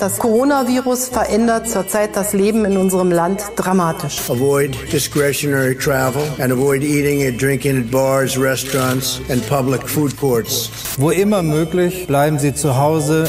[0.00, 4.18] Das Coronavirus verändert zurzeit das Leben in unserem Land dramatisch.
[4.30, 10.70] Avoid discretionary travel and avoid eating and drinking at bars, restaurants and public food courts.
[10.96, 13.28] Wo immer möglich, bleiben Sie zu Hause.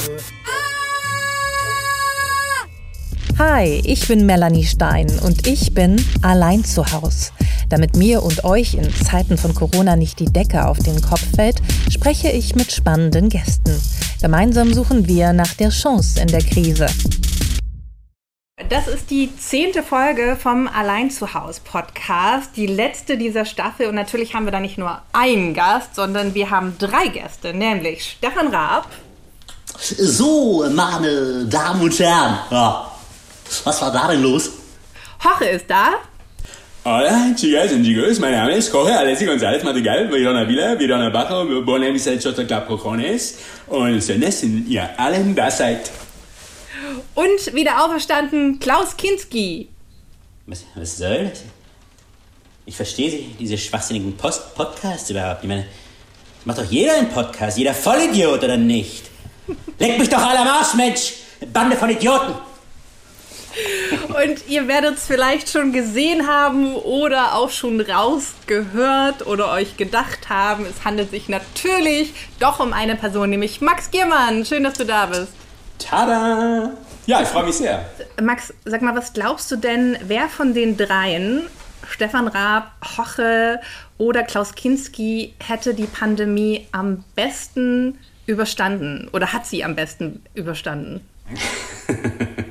[3.38, 7.32] Hi, ich bin Melanie Stein und ich bin allein zu Hause.
[7.68, 11.62] Damit mir und euch in Zeiten von Corona nicht die Decke auf den Kopf fällt,
[11.90, 13.76] spreche ich mit spannenden Gästen.
[14.22, 16.86] Gemeinsam suchen wir nach der Chance in der Krise.
[18.70, 23.88] Das ist die zehnte Folge vom Allein zu Haus Podcast, die letzte dieser Staffel.
[23.88, 28.04] Und natürlich haben wir da nicht nur einen Gast, sondern wir haben drei Gäste, nämlich
[28.04, 28.88] Stefan Raab.
[29.80, 32.92] So, meine Damen und Herren, ja.
[33.64, 34.52] was war da denn los?
[35.24, 35.94] Hoche ist da.
[36.84, 41.62] Hola, chicas und chicos, mein Name ist Jorge Alessi González Madrigal, Verona Villa, Verona Bajo,
[41.64, 45.92] Bonne Gesellschaft Club Cojones und schön, dass ihr alle da seid.
[47.14, 49.70] Und wieder auferstanden Klaus Kinski.
[50.48, 51.44] Was, was soll das?
[52.66, 55.44] Ich verstehe Sie, diese schwachsinnigen Post Podcasts überhaupt.
[55.44, 55.68] Ich meine,
[56.46, 59.04] macht doch jeder einen Podcast, jeder Vollidiot oder nicht?
[59.78, 61.14] Leck mich doch alle am Arsch, Mensch!
[61.54, 62.51] Bande von Idioten!
[64.08, 70.30] Und ihr werdet es vielleicht schon gesehen haben oder auch schon rausgehört oder euch gedacht
[70.30, 74.46] haben, es handelt sich natürlich doch um eine Person, nämlich Max Giermann.
[74.46, 75.34] Schön, dass du da bist.
[75.80, 76.72] Tada!
[77.08, 77.86] Ja, ich freue mich sehr.
[78.22, 81.48] Max, sag mal, was glaubst du denn, wer von den dreien,
[81.90, 83.60] Stefan Raab, Hoche
[83.98, 91.02] oder Klaus Kinski, hätte die Pandemie am besten überstanden oder hat sie am besten überstanden?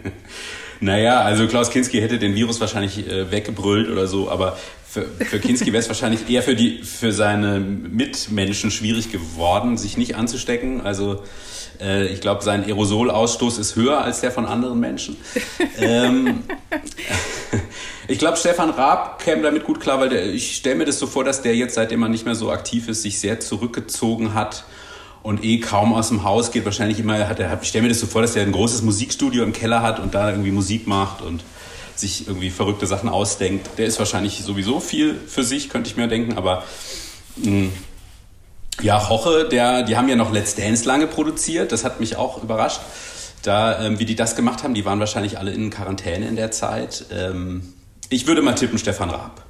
[0.81, 4.57] Naja, also Klaus Kinski hätte den Virus wahrscheinlich äh, weggebrüllt oder so, aber
[4.89, 9.99] für, für Kinski wäre es wahrscheinlich eher für, die, für seine Mitmenschen schwierig geworden, sich
[9.99, 10.81] nicht anzustecken.
[10.81, 11.23] Also
[11.81, 15.17] äh, ich glaube, sein Aerosolausstoß ist höher als der von anderen Menschen.
[15.79, 16.45] ähm,
[18.09, 21.07] ich glaube, Stefan Raab käme damit gut klar, weil der, ich stelle mir das so
[21.07, 24.65] vor, dass der jetzt, seitdem er nicht mehr so aktiv ist, sich sehr zurückgezogen hat
[25.23, 26.65] und eh kaum aus dem Haus geht.
[26.65, 29.45] Wahrscheinlich immer hat er, ich stelle mir das so vor, dass er ein großes Musikstudio
[29.45, 31.43] im Keller hat und da irgendwie Musik macht und
[31.95, 33.79] sich irgendwie verrückte Sachen ausdenkt.
[33.79, 36.65] Der ist wahrscheinlich sowieso viel für sich, könnte ich mir denken, aber
[37.37, 37.69] mh,
[38.83, 42.43] ja, Hoche, der, die haben ja noch Let's Dance lange produziert, das hat mich auch
[42.43, 42.81] überrascht.
[43.43, 46.51] Da, ähm, wie die das gemacht haben, die waren wahrscheinlich alle in Quarantäne in der
[46.51, 47.07] Zeit.
[47.11, 47.73] Ähm,
[48.11, 49.43] ich würde mal tippen, Stefan Raab.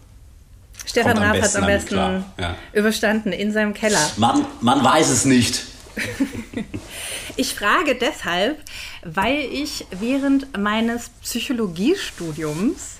[0.91, 2.56] Stefan Raab hat es am besten ja.
[2.73, 4.11] überstanden in seinem Keller.
[4.17, 5.65] Man, man weiß es nicht.
[7.37, 8.59] ich frage deshalb,
[9.05, 12.99] weil ich während meines Psychologiestudiums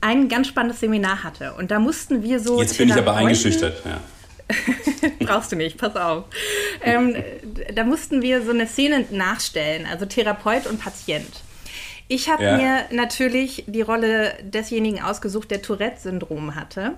[0.00, 1.52] ein ganz spannendes Seminar hatte.
[1.54, 2.60] Und da mussten wir so.
[2.60, 4.00] Jetzt bin ich aber eingeschüchtert, ja.
[5.26, 6.24] Brauchst du nicht, pass auf.
[6.82, 7.16] Ähm,
[7.74, 11.42] da mussten wir so eine Szene nachstellen, also Therapeut und Patient.
[12.08, 12.56] Ich habe ja.
[12.56, 16.94] mir natürlich die Rolle desjenigen ausgesucht, der Tourette-Syndrom hatte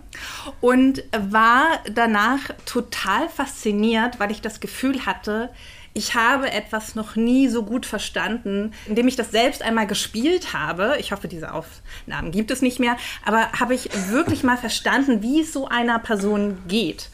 [0.60, 5.48] und war danach total fasziniert, weil ich das Gefühl hatte,
[5.94, 10.96] ich habe etwas noch nie so gut verstanden, indem ich das selbst einmal gespielt habe.
[11.00, 15.40] Ich hoffe, diese Aufnahmen gibt es nicht mehr, aber habe ich wirklich mal verstanden, wie
[15.40, 17.08] es so einer Person geht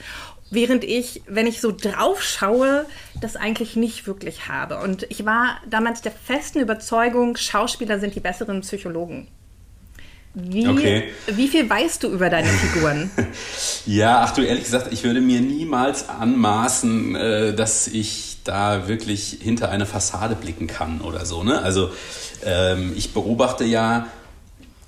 [0.54, 2.86] während ich, wenn ich so drauf schaue,
[3.20, 4.78] das eigentlich nicht wirklich habe.
[4.78, 9.28] Und ich war damals der festen Überzeugung, Schauspieler sind die besseren Psychologen.
[10.36, 11.04] Wie, okay.
[11.28, 13.08] wie viel weißt du über deine Figuren?
[13.86, 19.38] ja, ach du, ehrlich gesagt, ich würde mir niemals anmaßen, äh, dass ich da wirklich
[19.40, 21.44] hinter eine Fassade blicken kann oder so.
[21.44, 21.62] Ne?
[21.62, 21.92] Also
[22.44, 24.08] ähm, ich beobachte ja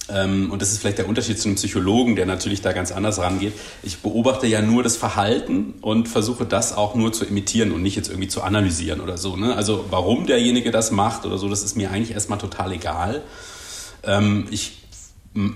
[0.09, 3.55] und das ist vielleicht der Unterschied zu einem Psychologen, der natürlich da ganz anders rangeht.
[3.83, 7.97] Ich beobachte ja nur das Verhalten und versuche das auch nur zu imitieren und nicht
[7.97, 9.37] jetzt irgendwie zu analysieren oder so.
[9.37, 9.57] Ne?
[9.57, 13.23] Also warum derjenige das macht oder so, das ist mir eigentlich erstmal total egal.
[14.05, 14.83] Ähm, ich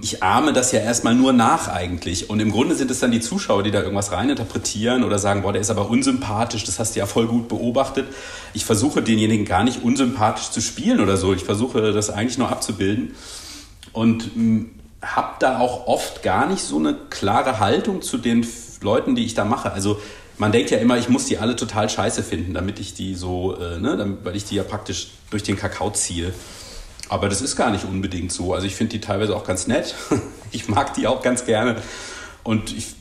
[0.02, 2.28] ich ahme das ja erstmal nur nach eigentlich.
[2.28, 5.54] Und im Grunde sind es dann die Zuschauer, die da irgendwas reininterpretieren oder sagen, boah,
[5.54, 8.06] der ist aber unsympathisch, das hast du ja voll gut beobachtet.
[8.52, 11.32] Ich versuche denjenigen gar nicht unsympathisch zu spielen oder so.
[11.32, 13.14] Ich versuche das eigentlich nur abzubilden
[13.92, 14.70] und hm,
[15.02, 18.46] habe da auch oft gar nicht so eine klare Haltung zu den
[18.82, 19.72] Leuten, die ich da mache.
[19.72, 20.00] Also
[20.38, 23.56] man denkt ja immer, ich muss die alle total scheiße finden, damit ich die so,
[23.56, 26.32] äh, ne, weil ich die ja praktisch durch den Kakao ziehe.
[27.08, 28.54] Aber das ist gar nicht unbedingt so.
[28.54, 29.94] Also ich finde die teilweise auch ganz nett.
[30.52, 31.76] ich mag die auch ganz gerne.
[32.42, 32.94] Und ich,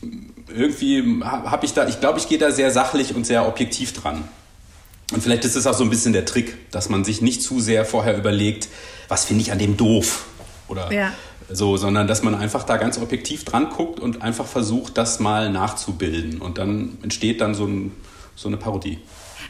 [0.48, 4.24] irgendwie habe ich da, ich glaube, ich gehe da sehr sachlich und sehr objektiv dran.
[5.12, 7.60] Und vielleicht ist es auch so ein bisschen der Trick, dass man sich nicht zu
[7.60, 8.68] sehr vorher überlegt,
[9.08, 10.26] was finde ich an dem doof
[10.70, 11.12] oder ja.
[11.50, 15.50] so, sondern dass man einfach da ganz objektiv dran guckt und einfach versucht, das mal
[15.50, 16.40] nachzubilden.
[16.40, 17.92] Und dann entsteht dann so, ein,
[18.34, 18.98] so eine Parodie.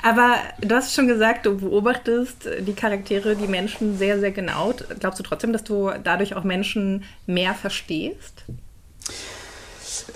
[0.02, 4.72] Aber du hast schon gesagt, du beobachtest die Charaktere, die Menschen sehr, sehr genau.
[4.98, 8.44] Glaubst du trotzdem, dass du dadurch auch Menschen mehr verstehst?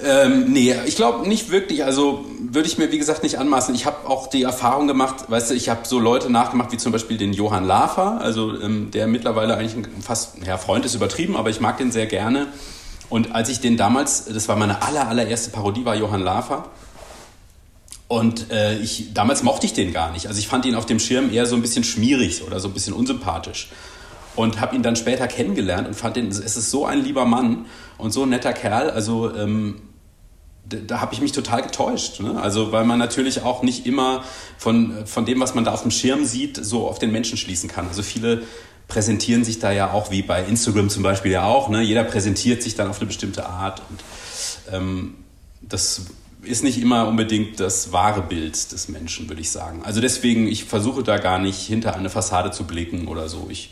[0.02, 1.84] Ähm, nee, ich glaube nicht wirklich.
[1.84, 3.74] Also würde ich mir, wie gesagt, nicht anmaßen.
[3.74, 6.92] Ich habe auch die Erfahrung gemacht, weißt du, ich habe so Leute nachgemacht, wie zum
[6.92, 11.36] Beispiel den Johann Lafer, also ähm, der mittlerweile eigentlich ein fast, ja, Freund ist übertrieben,
[11.36, 12.48] aber ich mag den sehr gerne.
[13.08, 16.70] Und als ich den damals, das war meine aller, allererste Parodie, war Johann Lafer.
[18.08, 20.26] Und äh, ich, damals mochte ich den gar nicht.
[20.26, 22.74] Also ich fand ihn auf dem Schirm eher so ein bisschen schmierig oder so ein
[22.74, 23.70] bisschen unsympathisch.
[24.36, 27.66] Und habe ihn dann später kennengelernt und fand ihn, es ist so ein lieber Mann
[27.98, 28.90] und so ein netter Kerl.
[28.90, 29.80] Also ähm,
[30.68, 32.20] da, da habe ich mich total getäuscht.
[32.20, 32.40] Ne?
[32.40, 34.24] Also weil man natürlich auch nicht immer
[34.58, 37.68] von, von dem, was man da auf dem Schirm sieht, so auf den Menschen schließen
[37.68, 37.86] kann.
[37.86, 38.42] Also viele
[38.88, 41.68] präsentieren sich da ja auch, wie bei Instagram zum Beispiel ja auch.
[41.68, 41.82] Ne?
[41.82, 43.82] Jeder präsentiert sich dann auf eine bestimmte Art.
[43.88, 44.04] Und
[44.74, 45.14] ähm,
[45.62, 46.02] das
[46.42, 49.82] ist nicht immer unbedingt das wahre Bild des Menschen, würde ich sagen.
[49.84, 53.48] Also deswegen, ich versuche da gar nicht hinter eine Fassade zu blicken oder so.
[53.50, 53.70] Ich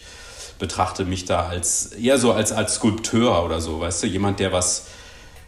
[0.59, 4.53] betrachte mich da als eher so als, als Skulpteur oder so, weißt du, jemand, der
[4.53, 4.87] was,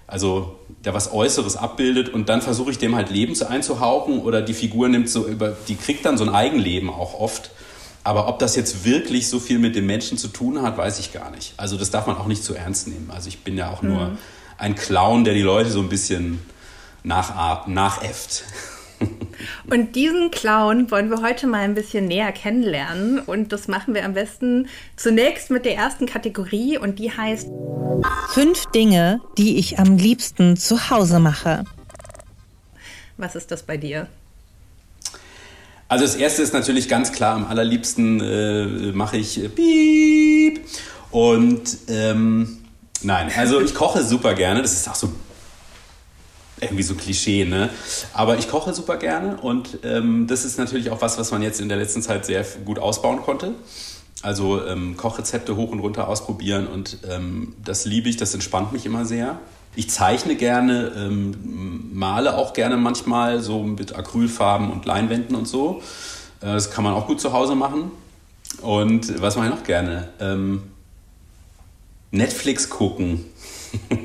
[0.06, 4.54] also der was Äußeres abbildet und dann versuche ich dem halt Leben einzuhauchen oder die
[4.54, 7.50] Figur nimmt so über, die kriegt dann so ein Eigenleben auch oft.
[8.02, 11.12] Aber ob das jetzt wirklich so viel mit dem Menschen zu tun hat, weiß ich
[11.12, 11.54] gar nicht.
[11.56, 13.10] Also das darf man auch nicht zu ernst nehmen.
[13.10, 14.18] Also ich bin ja auch nur mhm.
[14.58, 16.40] ein Clown, der die Leute so ein bisschen
[17.02, 18.44] nachäfft.
[19.70, 23.18] Und diesen Clown wollen wir heute mal ein bisschen näher kennenlernen.
[23.20, 27.48] Und das machen wir am besten zunächst mit der ersten Kategorie und die heißt
[28.30, 31.64] Fünf Dinge, die ich am liebsten zu Hause mache.
[33.16, 34.08] Was ist das bei dir?
[35.88, 40.66] Also das erste ist natürlich ganz klar, am allerliebsten äh, mache ich äh, Piep.
[41.10, 42.64] Und ähm,
[43.02, 44.62] nein, also ich koche super gerne.
[44.62, 45.12] Das ist auch so
[46.60, 47.70] irgendwie so Klischee, ne?
[48.12, 51.60] Aber ich koche super gerne und ähm, das ist natürlich auch was, was man jetzt
[51.60, 53.52] in der letzten Zeit sehr gut ausbauen konnte.
[54.22, 58.86] Also ähm, Kochrezepte hoch und runter ausprobieren und ähm, das liebe ich, das entspannt mich
[58.86, 59.38] immer sehr.
[59.76, 65.82] Ich zeichne gerne, ähm, male auch gerne manchmal so mit Acrylfarben und Leinwänden und so.
[66.40, 67.90] Äh, das kann man auch gut zu Hause machen.
[68.62, 70.08] Und was mache ich noch gerne?
[70.20, 70.62] Ähm,
[72.12, 73.24] Netflix gucken.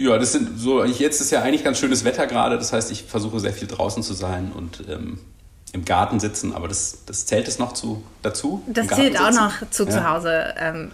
[0.00, 3.04] ja, das sind so, jetzt ist ja eigentlich ganz schönes Wetter gerade, das heißt, ich
[3.04, 5.18] versuche sehr viel draußen zu sein und ähm,
[5.72, 8.62] im Garten sitzen, aber das, das zählt es noch zu, dazu?
[8.66, 9.90] Das zählt auch noch zu ja.
[9.90, 10.54] zu Hause.
[10.58, 10.90] Ähm,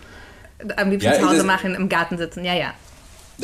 [0.76, 2.75] am liebsten ja, zu Hause machen, im Garten sitzen, ja, ja.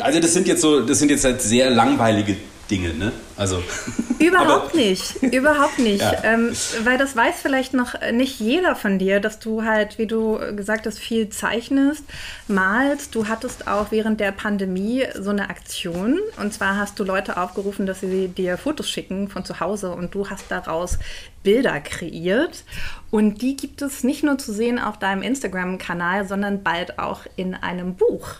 [0.00, 2.36] Also das sind jetzt so, das sind jetzt halt sehr langweilige
[2.70, 3.12] Dinge, ne?
[3.36, 3.62] Also.
[4.18, 6.00] Überhaupt nicht, überhaupt nicht.
[6.00, 6.22] Ja.
[6.22, 6.52] Ähm,
[6.84, 10.86] weil das weiß vielleicht noch nicht jeder von dir, dass du halt, wie du gesagt
[10.86, 12.04] hast, viel zeichnest,
[12.46, 13.16] malst.
[13.16, 16.20] Du hattest auch während der Pandemie so eine Aktion.
[16.40, 20.14] Und zwar hast du Leute aufgerufen, dass sie dir Fotos schicken von zu Hause und
[20.14, 21.00] du hast daraus
[21.42, 22.62] Bilder kreiert.
[23.10, 27.54] Und die gibt es nicht nur zu sehen auf deinem Instagram-Kanal, sondern bald auch in
[27.54, 28.36] einem Buch.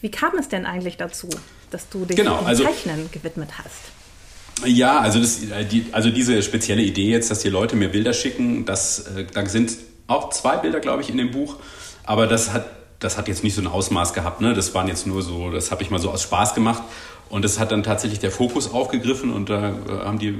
[0.00, 1.28] Wie kam es denn eigentlich dazu?
[1.70, 4.66] Dass du dich genau, dem also, Zeichnen gewidmet hast.
[4.66, 8.12] Ja, also, das, äh, die, also diese spezielle Idee jetzt, dass die Leute mir Bilder
[8.12, 9.72] schicken, das, äh, da sind
[10.06, 11.56] auch zwei Bilder, glaube ich, in dem Buch,
[12.04, 12.66] aber das hat,
[12.98, 14.40] das hat jetzt nicht so ein Ausmaß gehabt.
[14.40, 14.52] Ne?
[14.54, 16.82] Das waren jetzt nur so, das habe ich mal so aus Spaß gemacht
[17.30, 20.34] und das hat dann tatsächlich der Fokus aufgegriffen und da äh, haben die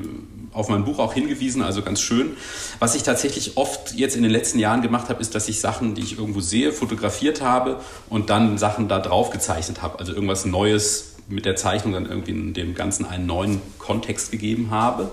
[0.52, 2.36] auf mein Buch auch hingewiesen, also ganz schön.
[2.80, 5.94] Was ich tatsächlich oft jetzt in den letzten Jahren gemacht habe, ist, dass ich Sachen,
[5.94, 10.00] die ich irgendwo sehe, fotografiert habe und dann Sachen da drauf gezeichnet habe.
[10.00, 15.10] Also irgendwas Neues mit der Zeichnung dann irgendwie dem Ganzen einen neuen Kontext gegeben habe.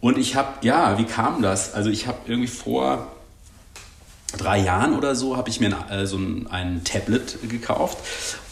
[0.00, 1.74] Und ich habe, ja, wie kam das?
[1.74, 3.08] Also ich habe irgendwie vor
[4.36, 7.98] drei Jahren oder so habe ich mir ein, äh, so ein, ein, Tablet gekauft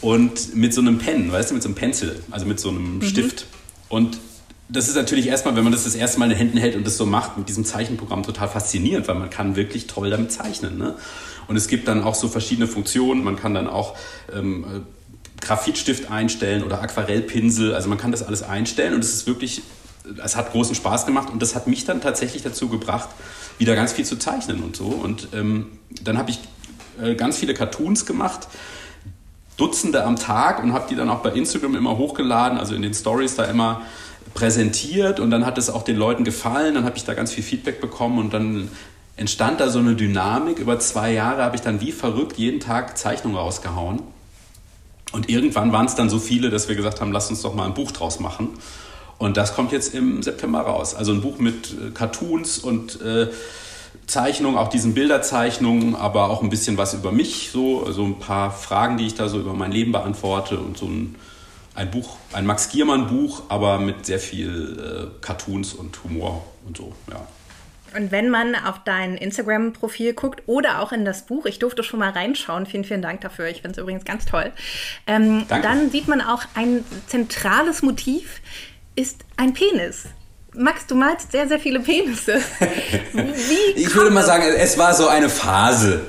[0.01, 2.95] und mit so einem Pen, weißt du, mit so einem Pencil, also mit so einem
[2.95, 3.01] mhm.
[3.03, 3.45] Stift.
[3.87, 4.19] Und
[4.67, 6.85] das ist natürlich erstmal, wenn man das das erste Mal in den Händen hält und
[6.85, 10.77] das so macht, mit diesem Zeichenprogramm total faszinierend, weil man kann wirklich toll damit zeichnen.
[10.77, 10.95] Ne?
[11.47, 13.23] Und es gibt dann auch so verschiedene Funktionen.
[13.23, 13.95] Man kann dann auch
[14.31, 14.85] ähm,
[15.41, 17.73] Graphitstift einstellen oder Aquarellpinsel.
[17.73, 19.61] Also man kann das alles einstellen und es ist wirklich,
[20.23, 23.09] es hat großen Spaß gemacht und das hat mich dann tatsächlich dazu gebracht,
[23.57, 24.85] wieder ganz viel zu zeichnen und so.
[24.85, 25.67] Und ähm,
[26.01, 26.39] dann habe ich
[27.01, 28.47] äh, ganz viele Cartoons gemacht,
[29.57, 32.93] Dutzende am Tag und habe die dann auch bei Instagram immer hochgeladen, also in den
[32.93, 33.81] Stories da immer
[34.33, 37.43] präsentiert und dann hat es auch den Leuten gefallen, dann habe ich da ganz viel
[37.43, 38.69] Feedback bekommen und dann
[39.17, 40.59] entstand da so eine Dynamik.
[40.59, 44.01] Über zwei Jahre habe ich dann wie verrückt jeden Tag Zeichnungen rausgehauen.
[45.11, 47.65] Und irgendwann waren es dann so viele, dass wir gesagt haben, lass uns doch mal
[47.65, 48.49] ein Buch draus machen.
[49.17, 50.95] Und das kommt jetzt im September raus.
[50.95, 53.27] Also ein Buch mit äh, Cartoons und äh,
[54.05, 58.51] Zeichnungen, auch diesen Bilderzeichnungen, aber auch ein bisschen was über mich, so also ein paar
[58.51, 61.15] Fragen, die ich da so über mein Leben beantworte und so ein
[61.79, 66.75] ein Buch, ein Max Giermann Buch, aber mit sehr viel äh, Cartoons und Humor und
[66.75, 67.25] so, ja.
[67.95, 71.99] Und wenn man auf dein Instagram-Profil guckt oder auch in das Buch, ich durfte schon
[71.99, 74.51] mal reinschauen, vielen, vielen Dank dafür, ich finde es übrigens ganz toll,
[75.07, 78.41] ähm, dann sieht man auch ein zentrales Motiv
[78.95, 80.05] ist ein Penis.
[80.53, 82.41] Max, du malst sehr, sehr viele Penisse.
[83.13, 86.01] Wie ich würde mal sagen, es war so eine Phase.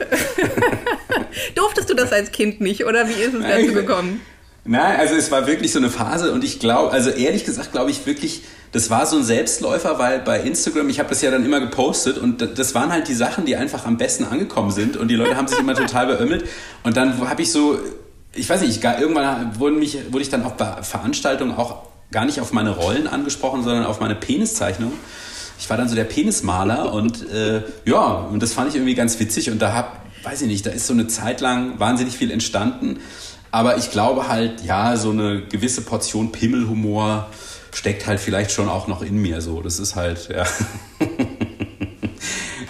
[1.54, 4.20] Durftest du das als Kind nicht oder wie ist es dazu gekommen?
[4.64, 7.90] Nein, also es war wirklich so eine Phase und ich glaube, also ehrlich gesagt glaube
[7.90, 11.44] ich wirklich, das war so ein Selbstläufer, weil bei Instagram, ich habe das ja dann
[11.44, 15.08] immer gepostet und das waren halt die Sachen, die einfach am besten angekommen sind und
[15.08, 16.44] die Leute haben sich immer total beömmelt
[16.84, 17.78] und dann habe ich so,
[18.32, 22.40] ich weiß nicht, irgendwann wurde, mich, wurde ich dann auch bei Veranstaltungen auch gar nicht
[22.40, 24.92] auf meine Rollen angesprochen, sondern auf meine Peniszeichnung.
[25.58, 29.18] Ich war dann so der Penismaler und äh, ja, und das fand ich irgendwie ganz
[29.18, 32.30] witzig und da hab, weiß ich nicht, da ist so eine Zeit lang wahnsinnig viel
[32.30, 33.00] entstanden.
[33.50, 37.28] Aber ich glaube halt, ja, so eine gewisse Portion Pimmelhumor
[37.72, 39.62] steckt halt vielleicht schon auch noch in mir so.
[39.62, 40.44] Das ist halt, ja.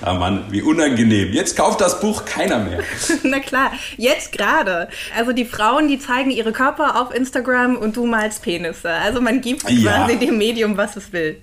[0.03, 1.33] Ah Mann, wie unangenehm.
[1.33, 2.81] Jetzt kauft das Buch keiner mehr.
[3.23, 4.89] Na klar, jetzt gerade.
[5.15, 8.91] Also die Frauen, die zeigen ihre Körper auf Instagram und du malst Penisse.
[8.91, 10.07] Also man gibt ja.
[10.07, 11.37] quasi dem Medium, was es will.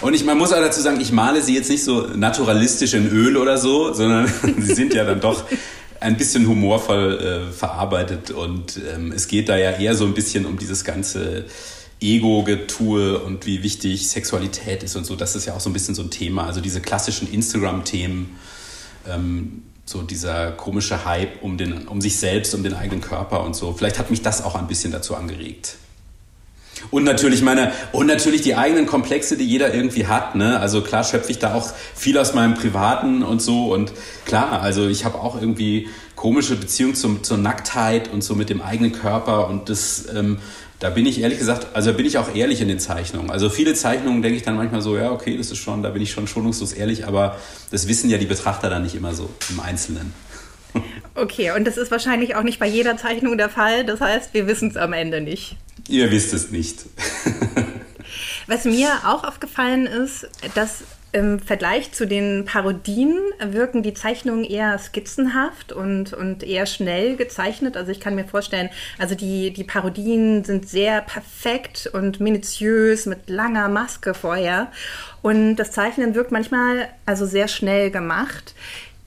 [0.00, 3.08] Und ich, man muss auch dazu sagen, ich male sie jetzt nicht so naturalistisch in
[3.08, 4.26] Öl oder so, sondern
[4.58, 5.44] sie sind ja dann doch
[6.00, 10.44] ein bisschen humorvoll äh, verarbeitet und ähm, es geht da ja eher so ein bisschen
[10.44, 11.46] um dieses ganze
[12.00, 15.16] Ego-Getue und wie wichtig Sexualität ist und so.
[15.16, 16.46] Das ist ja auch so ein bisschen so ein Thema.
[16.46, 18.36] Also diese klassischen Instagram-Themen,
[19.08, 23.54] ähm, so dieser komische Hype um, den, um sich selbst, um den eigenen Körper und
[23.54, 23.72] so.
[23.72, 25.76] Vielleicht hat mich das auch ein bisschen dazu angeregt.
[26.90, 30.34] Und natürlich meine, und natürlich die eigenen Komplexe, die jeder irgendwie hat.
[30.34, 30.60] Ne?
[30.60, 33.72] Also klar schöpfe ich da auch viel aus meinem Privaten und so.
[33.72, 33.92] Und
[34.24, 38.60] klar, also ich habe auch irgendwie komische Beziehungen zum, zur Nacktheit und so mit dem
[38.60, 39.48] eigenen Körper.
[39.48, 40.38] Und das ähm,
[40.78, 43.30] da bin ich ehrlich gesagt, also bin ich auch ehrlich in den Zeichnungen.
[43.30, 46.02] Also viele Zeichnungen denke ich dann manchmal so, ja, okay, das ist schon, da bin
[46.02, 47.38] ich schon schonungslos ehrlich, aber
[47.70, 50.12] das wissen ja die Betrachter dann nicht immer so im Einzelnen.
[51.14, 53.86] Okay, und das ist wahrscheinlich auch nicht bei jeder Zeichnung der Fall.
[53.86, 55.56] Das heißt, wir wissen es am Ende nicht.
[55.88, 56.84] Ihr wisst es nicht.
[58.46, 60.82] Was mir auch aufgefallen ist, dass
[61.12, 67.76] im Vergleich zu den Parodien wirken die Zeichnungen eher skizzenhaft und, und eher schnell gezeichnet.
[67.76, 73.30] Also ich kann mir vorstellen, also die, die Parodien sind sehr perfekt und minutiös mit
[73.30, 74.70] langer Maske vorher.
[75.22, 78.54] Und das Zeichnen wirkt manchmal also sehr schnell gemacht.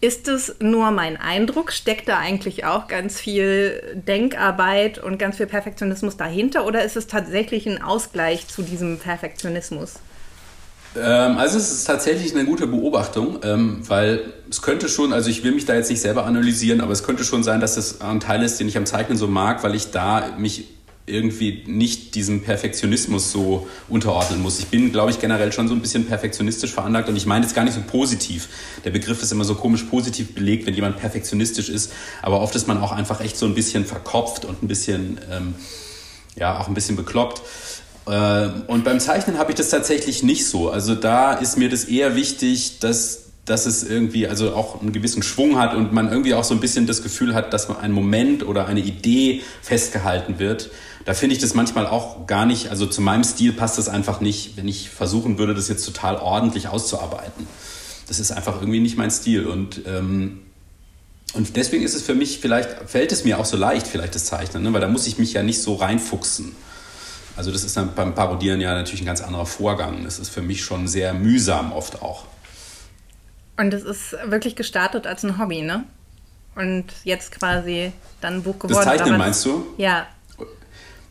[0.01, 1.73] Ist es nur mein Eindruck?
[1.73, 6.65] Steckt da eigentlich auch ganz viel Denkarbeit und ganz viel Perfektionismus dahinter?
[6.65, 9.99] Oder ist es tatsächlich ein Ausgleich zu diesem Perfektionismus?
[10.95, 15.43] Ähm, also es ist tatsächlich eine gute Beobachtung, ähm, weil es könnte schon, also ich
[15.43, 18.19] will mich da jetzt nicht selber analysieren, aber es könnte schon sein, dass das ein
[18.19, 20.65] Teil ist, den ich am Zeichnen so mag, weil ich da mich
[21.09, 24.59] irgendwie nicht diesem Perfektionismus so unterordnen muss.
[24.59, 27.55] Ich bin, glaube ich, generell schon so ein bisschen perfektionistisch veranlagt und ich meine jetzt
[27.55, 28.47] gar nicht so positiv.
[28.85, 31.91] Der Begriff ist immer so komisch positiv belegt, wenn jemand perfektionistisch ist,
[32.21, 35.55] aber oft ist man auch einfach echt so ein bisschen verkopft und ein bisschen, ähm,
[36.35, 37.41] ja, auch ein bisschen bekloppt.
[38.09, 40.71] Äh, und beim Zeichnen habe ich das tatsächlich nicht so.
[40.71, 45.21] Also da ist mir das eher wichtig, dass, dass es irgendwie also auch einen gewissen
[45.21, 47.91] Schwung hat und man irgendwie auch so ein bisschen das Gefühl hat, dass man ein
[47.91, 50.71] Moment oder eine Idee festgehalten wird.
[51.05, 54.21] Da finde ich das manchmal auch gar nicht, also zu meinem Stil passt das einfach
[54.21, 57.47] nicht, wenn ich versuchen würde, das jetzt total ordentlich auszuarbeiten.
[58.07, 60.39] Das ist einfach irgendwie nicht mein Stil und ähm,
[61.33, 64.25] und deswegen ist es für mich, vielleicht fällt es mir auch so leicht, vielleicht das
[64.25, 64.73] Zeichnen, ne?
[64.73, 66.55] weil da muss ich mich ja nicht so reinfuchsen.
[67.39, 70.03] Also das ist dann beim Parodieren ja natürlich ein ganz anderer Vorgang.
[70.03, 72.25] Das ist für mich schon sehr mühsam oft auch.
[73.55, 75.85] Und es ist wirklich gestartet als ein Hobby, ne?
[76.55, 78.73] Und jetzt quasi dann ein Buch geworden.
[78.73, 79.65] Das Zeichnen meinst du?
[79.77, 80.07] Ja.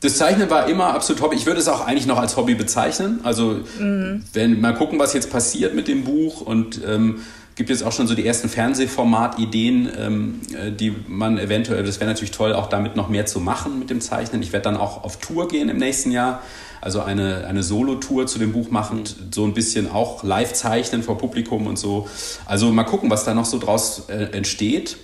[0.01, 1.37] Das Zeichnen war immer absolut Hobby.
[1.37, 3.21] Ich würde es auch eigentlich noch als Hobby bezeichnen.
[3.23, 4.23] Also mhm.
[4.35, 7.23] wenn mal gucken, was jetzt passiert mit dem Buch und ähm,
[7.59, 12.09] gibt jetzt auch schon so die ersten Fernsehformat-Ideen, ähm, äh, die man eventuell, das wäre
[12.09, 14.41] natürlich toll, auch damit noch mehr zu machen mit dem Zeichnen.
[14.43, 16.41] Ich werde dann auch auf Tour gehen im nächsten Jahr,
[16.81, 19.03] also eine, eine Solo-Tour zu dem Buch machen,
[19.35, 22.09] so ein bisschen auch live zeichnen vor Publikum und so.
[22.47, 24.97] Also mal gucken, was da noch so draus äh, entsteht.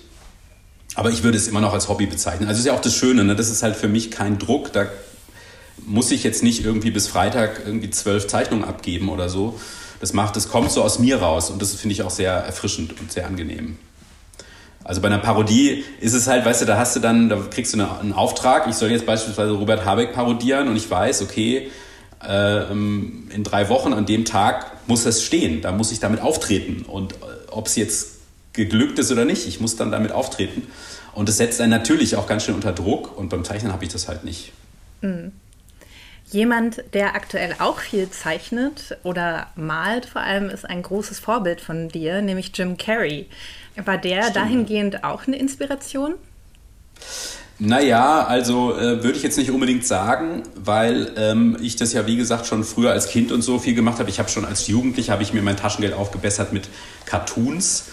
[0.95, 2.47] Aber ich würde es immer noch als Hobby bezeichnen.
[2.47, 3.35] Also ist ja auch das Schöne, ne?
[3.35, 4.85] das ist halt für mich kein Druck, da
[5.85, 9.59] muss ich jetzt nicht irgendwie bis Freitag irgendwie zwölf Zeichnungen abgeben oder so,
[10.05, 12.93] das macht, das kommt so aus mir raus und das finde ich auch sehr erfrischend
[12.99, 13.79] und sehr angenehm.
[14.83, 17.73] Also bei einer Parodie ist es halt, weißt du, da hast du dann, da kriegst
[17.73, 21.71] du einen Auftrag, ich soll jetzt beispielsweise Robert Habeck parodieren und ich weiß, okay,
[22.23, 26.85] äh, in drei Wochen an dem Tag muss das stehen, da muss ich damit auftreten
[26.87, 27.15] und äh,
[27.49, 28.09] ob es jetzt
[28.53, 30.67] geglückt ist oder nicht, ich muss dann damit auftreten
[31.13, 33.91] und das setzt einen natürlich auch ganz schön unter Druck und beim Zeichnen habe ich
[33.91, 34.51] das halt nicht.
[35.01, 35.31] Mhm.
[36.31, 41.89] Jemand, der aktuell auch viel zeichnet oder malt, vor allem ist ein großes Vorbild von
[41.89, 43.27] dir, nämlich Jim Carrey.
[43.83, 44.35] War der Stimmt.
[44.35, 46.15] dahingehend auch eine Inspiration?
[47.57, 52.17] Naja, also äh, würde ich jetzt nicht unbedingt sagen, weil ähm, ich das ja wie
[52.17, 54.09] gesagt schon früher als Kind und so viel gemacht habe.
[54.09, 56.67] Ich habe schon als Jugendlicher habe ich mir mein Taschengeld aufgebessert mit
[57.05, 57.85] Cartoons.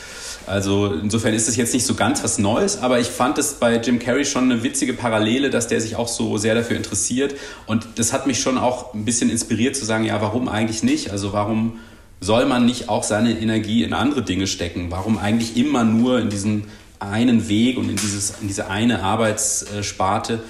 [0.46, 3.76] Also insofern ist es jetzt nicht so ganz was Neues, aber ich fand es bei
[3.76, 7.34] Jim Carrey schon eine witzige Parallele, dass der sich auch so sehr dafür interessiert.
[7.66, 11.10] Und das hat mich schon auch ein bisschen inspiriert zu sagen, ja, warum eigentlich nicht?
[11.10, 11.78] Also warum
[12.20, 14.86] soll man nicht auch seine Energie in andere Dinge stecken?
[14.90, 16.64] Warum eigentlich immer nur in diesen
[17.10, 20.40] einen Weg und in, dieses, in diese eine Arbeitssparte.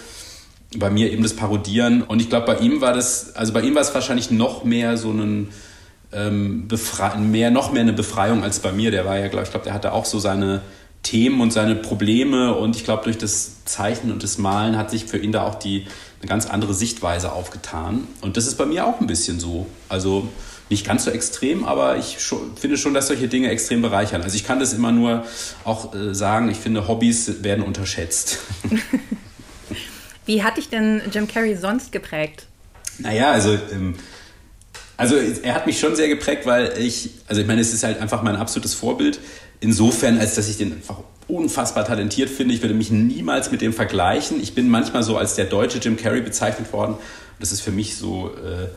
[0.77, 2.03] Bei mir eben das Parodieren.
[2.03, 4.97] Und ich glaube, bei ihm war das, also bei ihm war es wahrscheinlich noch mehr
[4.97, 5.49] so ein,
[6.13, 6.69] ähm,
[7.31, 8.91] mehr, noch mehr eine Befreiung als bei mir.
[8.91, 10.63] Der war ja, glaube ich, glaube, der hatte auch so seine
[11.03, 12.55] Themen und seine Probleme.
[12.55, 15.57] Und ich glaube, durch das Zeichnen und das Malen hat sich für ihn da auch
[15.57, 15.87] die,
[16.21, 18.07] eine ganz andere Sichtweise aufgetan.
[18.21, 19.67] Und das ist bei mir auch ein bisschen so.
[19.89, 20.29] Also
[20.71, 24.23] nicht ganz so extrem, aber ich schon, finde schon, dass solche Dinge extrem bereichern.
[24.23, 25.25] Also ich kann das immer nur
[25.65, 28.39] auch äh, sagen, ich finde, Hobbys werden unterschätzt.
[30.27, 32.47] Wie hat dich denn Jim Carrey sonst geprägt?
[32.99, 33.95] Naja, also, ähm,
[34.97, 38.01] also er hat mich schon sehr geprägt, weil ich, also ich meine, es ist halt
[38.01, 39.19] einfach mein absolutes Vorbild.
[39.61, 42.55] Insofern, als dass ich den einfach unfassbar talentiert finde.
[42.55, 44.43] Ich würde mich niemals mit dem vergleichen.
[44.43, 46.97] Ich bin manchmal so als der deutsche Jim Carrey bezeichnet worden.
[47.41, 48.31] Das ist für mich so...
[48.37, 48.69] Äh,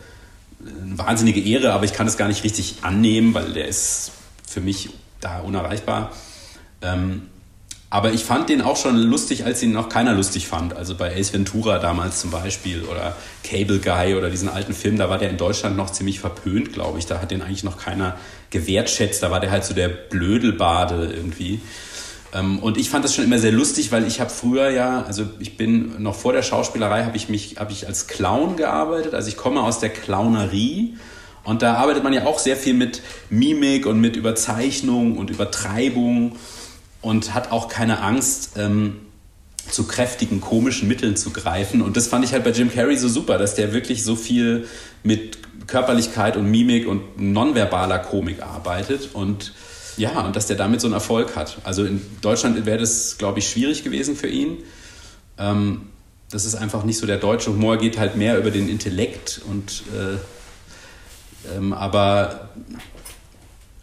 [0.65, 4.11] eine wahnsinnige Ehre, aber ich kann es gar nicht richtig annehmen, weil der ist
[4.47, 6.11] für mich da unerreichbar.
[6.81, 7.23] Ähm,
[7.89, 10.75] aber ich fand den auch schon lustig, als ihn noch keiner lustig fand.
[10.75, 15.09] Also bei Ace Ventura damals zum Beispiel oder Cable Guy oder diesen alten Film, da
[15.09, 17.05] war der in Deutschland noch ziemlich verpönt, glaube ich.
[17.05, 18.17] Da hat den eigentlich noch keiner
[18.49, 19.21] gewertschätzt.
[19.21, 21.61] Da war der halt so der Blödelbade irgendwie.
[22.33, 25.27] Ähm, und ich fand das schon immer sehr lustig, weil ich habe früher ja, also
[25.39, 29.13] ich bin noch vor der Schauspielerei, habe ich mich, habe ich als Clown gearbeitet.
[29.13, 30.95] Also ich komme aus der Clownerie.
[31.43, 36.35] Und da arbeitet man ja auch sehr viel mit Mimik und mit Überzeichnung und Übertreibung
[37.05, 38.97] und hat auch keine Angst, ähm,
[39.69, 41.81] zu kräftigen, komischen Mitteln zu greifen.
[41.81, 44.67] Und das fand ich halt bei Jim Carrey so super, dass der wirklich so viel
[45.03, 45.37] mit
[45.67, 49.09] Körperlichkeit und Mimik und nonverbaler Komik arbeitet.
[49.13, 49.53] Und
[49.97, 51.59] ja, und dass der damit so einen Erfolg hat.
[51.63, 54.57] Also in Deutschland wäre das, glaube ich, schwierig gewesen für ihn.
[55.37, 55.89] Ähm,
[56.31, 59.83] das ist einfach nicht so der deutsche Humor, geht halt mehr über den Intellekt und
[59.95, 62.49] äh, ähm, aber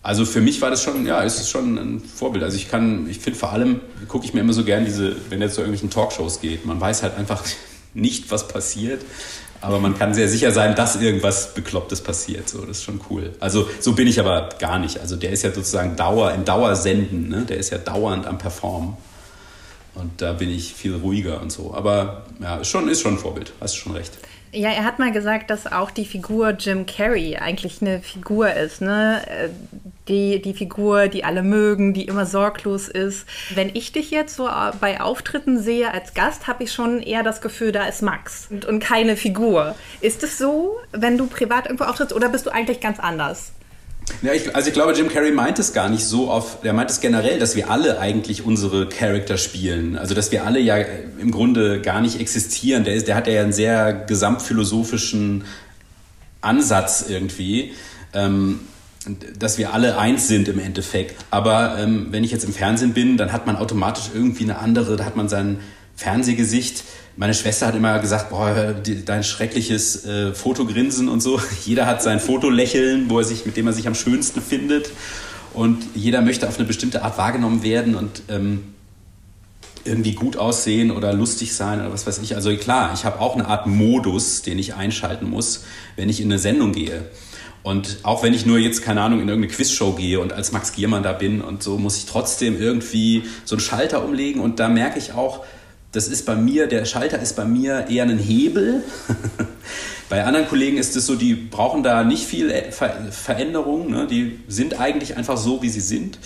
[0.02, 2.42] also für mich war das schon, ja, es ist schon ein Vorbild.
[2.44, 5.40] Also ich kann, ich finde vor allem, gucke ich mir immer so gern diese, wenn
[5.40, 7.44] er zu irgendwelchen Talkshows geht, man weiß halt einfach
[7.94, 9.02] nicht, was passiert
[9.62, 12.48] aber man kann sehr sicher sein, dass irgendwas Beklopptes passiert.
[12.48, 13.32] So, das ist schon cool.
[13.38, 14.98] Also so bin ich aber gar nicht.
[14.98, 17.44] Also der ist ja sozusagen Dauer, im Dauersenden, ne?
[17.48, 18.96] der ist ja dauernd am Performen.
[19.94, 21.72] Und da bin ich viel ruhiger und so.
[21.74, 24.18] Aber ja, ist schon, ist schon ein Vorbild, hast du schon recht.
[24.54, 28.82] Ja, er hat mal gesagt, dass auch die Figur Jim Carrey eigentlich eine Figur ist,
[28.82, 29.22] ne?
[29.26, 29.48] Äh,
[30.08, 33.26] die, die Figur, die alle mögen, die immer sorglos ist.
[33.54, 34.48] Wenn ich dich jetzt so
[34.80, 38.64] bei Auftritten sehe als Gast, habe ich schon eher das Gefühl, da ist Max und,
[38.64, 39.74] und keine Figur.
[40.00, 43.52] Ist es so, wenn du privat irgendwo auftrittst, oder bist du eigentlich ganz anders?
[44.22, 46.90] Ja, ich, also ich glaube, Jim Carrey meint es gar nicht so auf, der meint
[46.90, 49.96] es generell, dass wir alle eigentlich unsere Charakter spielen.
[49.96, 52.84] Also dass wir alle ja im Grunde gar nicht existieren.
[52.84, 55.44] Der, ist, der hat ja einen sehr gesamtphilosophischen
[56.40, 57.72] Ansatz irgendwie.
[58.12, 58.60] Ähm,
[59.36, 61.24] dass wir alle eins sind im Endeffekt.
[61.30, 64.96] Aber ähm, wenn ich jetzt im Fernsehen bin, dann hat man automatisch irgendwie eine andere,
[64.96, 65.58] da hat man sein
[66.02, 66.84] Fernsehgesicht
[67.16, 71.40] meine Schwester hat immer gesagt, boah, dein schreckliches äh, Fotogrinsen und so.
[71.64, 74.90] Jeder hat sein Fotolächeln, wo er sich, mit dem er sich am schönsten findet.
[75.52, 78.72] Und jeder möchte auf eine bestimmte Art wahrgenommen werden und ähm,
[79.84, 82.36] irgendwie gut aussehen oder lustig sein oder was weiß ich.
[82.36, 85.64] Also klar, ich habe auch eine Art Modus, den ich einschalten muss,
[85.96, 87.04] wenn ich in eine Sendung gehe.
[87.62, 90.72] Und auch wenn ich nur jetzt, keine Ahnung, in irgendeine Quizshow gehe und als Max
[90.72, 94.40] Giermann da bin und so, muss ich trotzdem irgendwie so einen Schalter umlegen.
[94.40, 95.44] Und da merke ich auch,
[95.92, 98.82] das ist bei mir, der Schalter ist bei mir eher ein Hebel.
[100.08, 103.90] bei anderen Kollegen ist es so, die brauchen da nicht viel Ver Veränderung.
[103.90, 104.06] Ne?
[104.06, 106.18] Die sind eigentlich einfach so, wie sie sind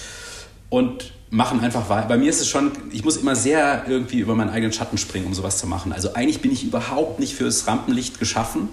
[0.71, 2.07] und machen einfach weiter.
[2.07, 5.27] Bei mir ist es schon, ich muss immer sehr irgendwie über meinen eigenen Schatten springen,
[5.27, 5.93] um sowas zu machen.
[5.93, 8.69] Also eigentlich bin ich überhaupt nicht fürs Rampenlicht geschaffen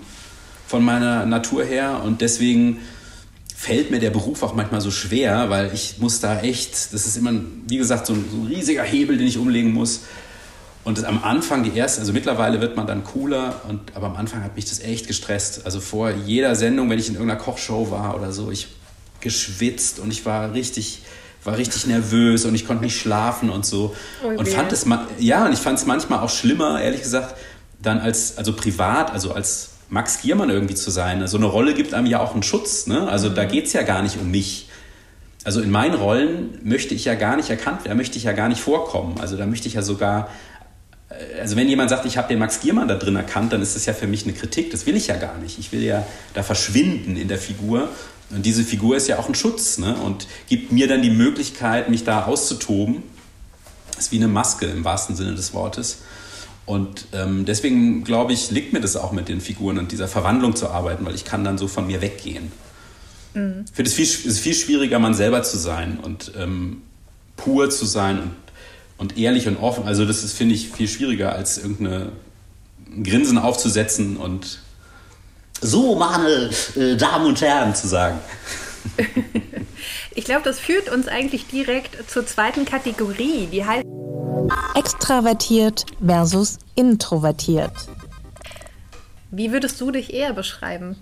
[0.67, 2.79] von meiner Natur her und deswegen
[3.55, 7.17] fällt mir der Beruf auch manchmal so schwer, weil ich muss da echt, das ist
[7.17, 7.31] immer,
[7.67, 10.01] wie gesagt, so ein, so ein riesiger Hebel, den ich umlegen muss
[10.83, 14.43] und am Anfang, die erste, also mittlerweile wird man dann cooler, und, aber am Anfang
[14.43, 15.65] hat mich das echt gestresst.
[15.65, 18.67] Also vor jeder Sendung, wenn ich in irgendeiner Kochshow war oder so, ich
[19.21, 21.01] geschwitzt und ich war richtig,
[21.43, 23.95] war richtig nervös und ich konnte nicht schlafen und so.
[24.23, 24.85] Oh, und fand es,
[25.19, 27.35] ja, und ich fand es manchmal auch schlimmer, ehrlich gesagt,
[27.81, 31.25] dann als, also privat, also als Max Giermann irgendwie zu sein.
[31.27, 32.87] So eine Rolle gibt einem ja auch einen Schutz.
[32.87, 33.07] Ne?
[33.07, 34.69] Also da geht es ja gar nicht um mich.
[35.43, 38.49] Also in meinen Rollen möchte ich ja gar nicht erkannt werden, möchte ich ja gar
[38.49, 39.19] nicht vorkommen.
[39.19, 40.29] Also da möchte ich ja sogar,
[41.39, 43.85] also wenn jemand sagt, ich habe den Max Giermann da drin erkannt, dann ist das
[43.85, 44.71] ja für mich eine Kritik.
[44.71, 45.59] Das will ich ja gar nicht.
[45.59, 47.89] Ich will ja da verschwinden in der Figur.
[48.29, 49.95] Und diese Figur ist ja auch ein Schutz ne?
[49.95, 53.03] und gibt mir dann die Möglichkeit, mich da auszutoben.
[53.95, 55.99] Das ist wie eine Maske im wahrsten Sinne des Wortes.
[56.65, 60.55] Und ähm, deswegen glaube ich, liegt mir das auch mit den Figuren und dieser Verwandlung
[60.55, 62.51] zu arbeiten, weil ich kann dann so von mir weggehen.
[63.33, 63.65] Mhm.
[63.67, 66.81] Ich finde es viel, ist viel schwieriger, man selber zu sein und ähm,
[67.35, 68.31] pur zu sein und,
[68.97, 69.85] und ehrlich und offen.
[69.85, 72.11] Also das ist, finde ich, viel schwieriger, als irgendeine
[73.03, 74.59] Grinsen aufzusetzen und
[75.61, 78.19] so, meine äh, Damen und Herren, zu sagen.
[80.15, 83.85] ich glaube, das führt uns eigentlich direkt zur zweiten Kategorie, die heißt
[84.75, 87.71] Extravertiert versus introvertiert.
[89.31, 90.97] Wie würdest du dich eher beschreiben?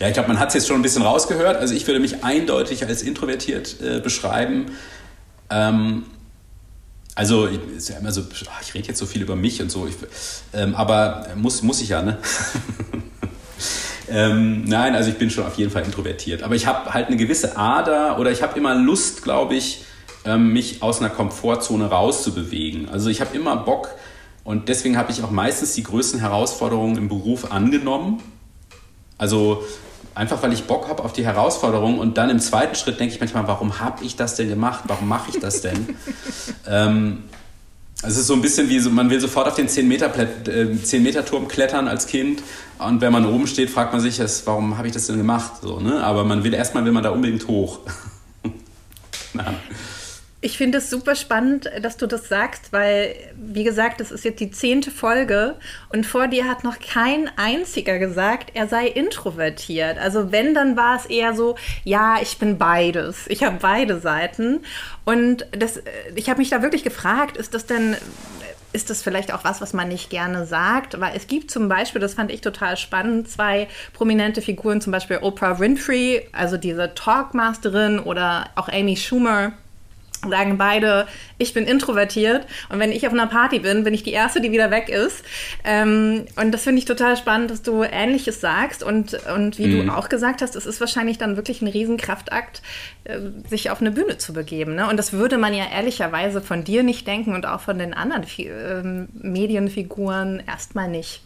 [0.00, 1.56] Ja, ich glaube, man hat es jetzt schon ein bisschen rausgehört.
[1.56, 4.72] Also ich würde mich eindeutig als introvertiert äh, beschreiben.
[5.50, 6.04] Ähm,
[7.14, 8.22] also ist ja immer so,
[8.62, 9.94] ich rede jetzt so viel über mich und so, ich,
[10.52, 12.18] ähm, aber muss, muss ich ja, ne?
[14.08, 16.42] ähm, nein, also ich bin schon auf jeden Fall introvertiert.
[16.42, 19.84] Aber ich habe halt eine gewisse Ader oder ich habe immer Lust, glaube ich,
[20.24, 22.88] ähm, mich aus einer Komfortzone rauszubewegen.
[22.88, 23.90] Also ich habe immer Bock
[24.42, 28.22] und deswegen habe ich auch meistens die größten Herausforderungen im Beruf angenommen.
[29.18, 29.64] Also
[30.14, 33.20] einfach weil ich Bock habe auf die Herausforderung und dann im zweiten Schritt denke ich
[33.20, 34.84] manchmal, warum habe ich das denn gemacht?
[34.86, 35.96] Warum mache ich das denn?
[36.68, 37.24] ähm,
[38.02, 41.22] es ist so ein bisschen wie, so, man will sofort auf den 10-Meter-Turm 10 Meter
[41.22, 42.42] klettern als Kind
[42.78, 45.52] und wenn man oben steht, fragt man sich, warum habe ich das denn gemacht?
[45.62, 46.04] So, ne?
[46.04, 47.80] Aber man will erstmal will man da unbedingt hoch.
[50.44, 54.40] Ich finde es super spannend, dass du das sagst, weil, wie gesagt, das ist jetzt
[54.40, 55.54] die zehnte Folge
[55.90, 59.96] und vor dir hat noch kein einziger gesagt, er sei introvertiert.
[59.96, 63.24] Also wenn, dann war es eher so, ja, ich bin beides.
[63.28, 64.60] Ich habe beide Seiten.
[65.06, 65.80] Und das,
[66.14, 67.96] ich habe mich da wirklich gefragt, ist das denn
[68.74, 72.00] ist das vielleicht auch was, was man nicht gerne sagt, weil es gibt zum Beispiel,
[72.00, 78.00] das fand ich total spannend, zwei prominente Figuren, zum Beispiel Oprah Winfrey, also diese Talkmasterin
[78.00, 79.52] oder auch Amy Schumer,
[80.28, 81.06] sagen beide,
[81.38, 84.52] ich bin introvertiert und wenn ich auf einer Party bin, bin ich die Erste, die
[84.52, 85.24] wieder weg ist.
[85.64, 89.86] Ähm, und das finde ich total spannend, dass du Ähnliches sagst und, und wie mhm.
[89.86, 92.62] du auch gesagt hast, es ist wahrscheinlich dann wirklich ein Riesenkraftakt,
[93.04, 94.74] äh, sich auf eine Bühne zu begeben.
[94.74, 94.88] Ne?
[94.88, 98.24] Und das würde man ja ehrlicherweise von dir nicht denken und auch von den anderen
[98.38, 101.22] äh, Medienfiguren erstmal nicht.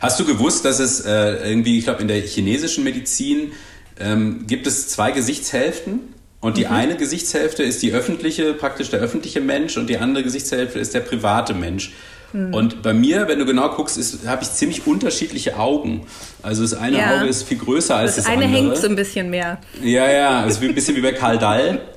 [0.00, 3.52] Hast du gewusst, dass es äh, irgendwie, ich glaube, in der chinesischen Medizin
[3.98, 6.00] ähm, gibt es zwei Gesichtshälften?
[6.46, 6.72] Und die mhm.
[6.74, 11.00] eine Gesichtshälfte ist die öffentliche, praktisch der öffentliche Mensch und die andere Gesichtshälfte ist der
[11.00, 11.92] private Mensch.
[12.32, 12.54] Mhm.
[12.54, 16.06] Und bei mir, wenn du genau guckst, habe ich ziemlich unterschiedliche Augen.
[16.44, 17.16] Also das eine ja.
[17.16, 18.62] Auge ist viel größer als das, das eine andere.
[18.62, 19.58] hängt so ein bisschen mehr.
[19.82, 21.80] Ja, ja, es ist ein bisschen wie bei Karl Dall.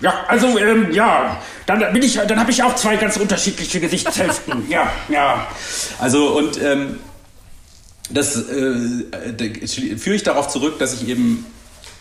[0.00, 4.64] Ja, also ähm, ja, dann bin ich, dann habe ich auch zwei ganz unterschiedliche Gesichtshälften.
[4.68, 5.46] ja, ja.
[5.98, 6.98] Also und ähm,
[8.10, 11.46] das äh, führe ich darauf zurück, dass ich eben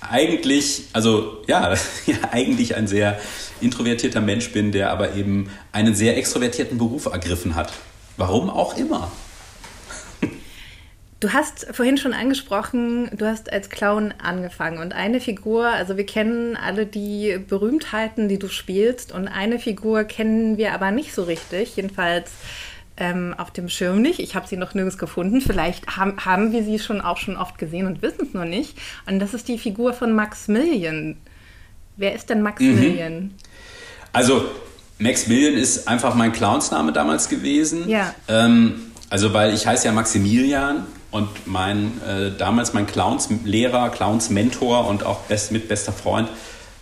[0.09, 1.73] eigentlich, also ja,
[2.05, 3.19] ja, eigentlich ein sehr
[3.61, 7.73] introvertierter Mensch bin, der aber eben einen sehr extrovertierten Beruf ergriffen hat.
[8.17, 9.11] Warum auch immer.
[11.23, 16.05] Du hast vorhin schon angesprochen, du hast als Clown angefangen und eine Figur, also wir
[16.05, 21.23] kennen alle die Berühmtheiten, die du spielst und eine Figur kennen wir aber nicht so
[21.23, 22.29] richtig, jedenfalls
[22.97, 24.19] ähm, auf dem Schirm nicht.
[24.19, 25.41] Ich habe sie noch nirgends gefunden.
[25.41, 28.77] Vielleicht haben, haben wir sie schon auch schon oft gesehen und wissen es noch nicht.
[29.07, 31.17] Und das ist die Figur von Maximilian.
[31.97, 33.15] Wer ist denn Maximilian?
[33.15, 33.31] Mhm.
[34.11, 34.45] Also
[34.99, 37.89] Maximilian ist einfach mein Clownsname damals gewesen.
[37.89, 38.13] Ja.
[38.27, 45.03] Ähm, also weil ich heiße ja Maximilian und mein äh, damals mein Clownslehrer, Clownsmentor und
[45.05, 46.29] auch best, mit bester Freund,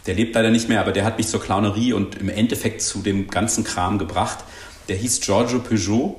[0.07, 2.99] der lebt leider nicht mehr, aber der hat mich zur Clownerie und im Endeffekt zu
[2.99, 4.39] dem ganzen Kram gebracht
[4.87, 6.15] der hieß Giorgio Peugeot.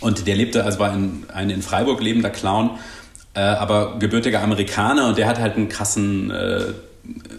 [0.00, 2.78] Und der lebte, also war ein, ein in Freiburg lebender Clown,
[3.34, 5.08] äh, aber gebürtiger Amerikaner.
[5.08, 6.72] Und der hat halt einen krassen äh,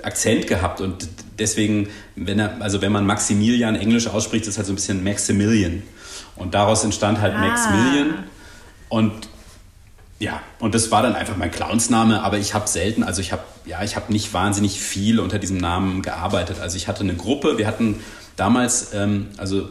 [0.03, 0.79] Akzent gehabt.
[0.79, 1.07] Und
[1.39, 5.03] deswegen, wenn er, also wenn man Maximilian Englisch ausspricht, ist es halt so ein bisschen
[5.03, 5.81] Maximilian.
[6.35, 7.39] Und daraus entstand halt ah.
[7.39, 8.23] Maximilian.
[8.89, 9.11] Und
[10.19, 13.41] ja, und das war dann einfach mein Clownsname, aber ich habe selten, also ich habe
[13.65, 16.59] ja, ich habe nicht wahnsinnig viel unter diesem Namen gearbeitet.
[16.59, 18.01] Also ich hatte eine Gruppe, wir hatten
[18.35, 19.69] damals, ähm, also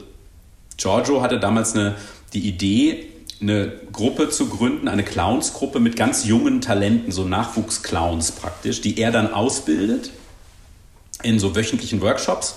[0.81, 1.97] Giorgio hatte damals eine,
[2.33, 3.07] die Idee,
[3.41, 9.13] eine Gruppe zu gründen, eine Clownsgruppe mit ganz jungen Talenten, so Nachwuchsclowns praktisch, die er
[9.13, 10.11] dann ausbildet
[11.23, 12.57] in so wöchentlichen Workshops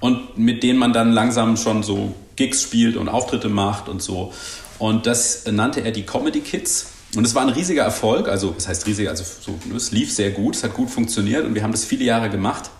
[0.00, 4.32] und mit denen man dann langsam schon so Gigs spielt und Auftritte macht und so.
[4.78, 6.88] Und das nannte er die Comedy Kids.
[7.14, 10.30] Und es war ein riesiger Erfolg, also das heißt riesig, also so, es lief sehr
[10.30, 12.70] gut, es hat gut funktioniert und wir haben das viele Jahre gemacht.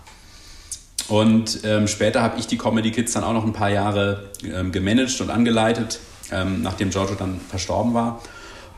[1.13, 4.73] Und ähm, später habe ich die Comedy Kids dann auch noch ein paar Jahre ähm,
[4.73, 8.23] gemanagt und angeleitet, ähm, nachdem Giorgio dann verstorben war.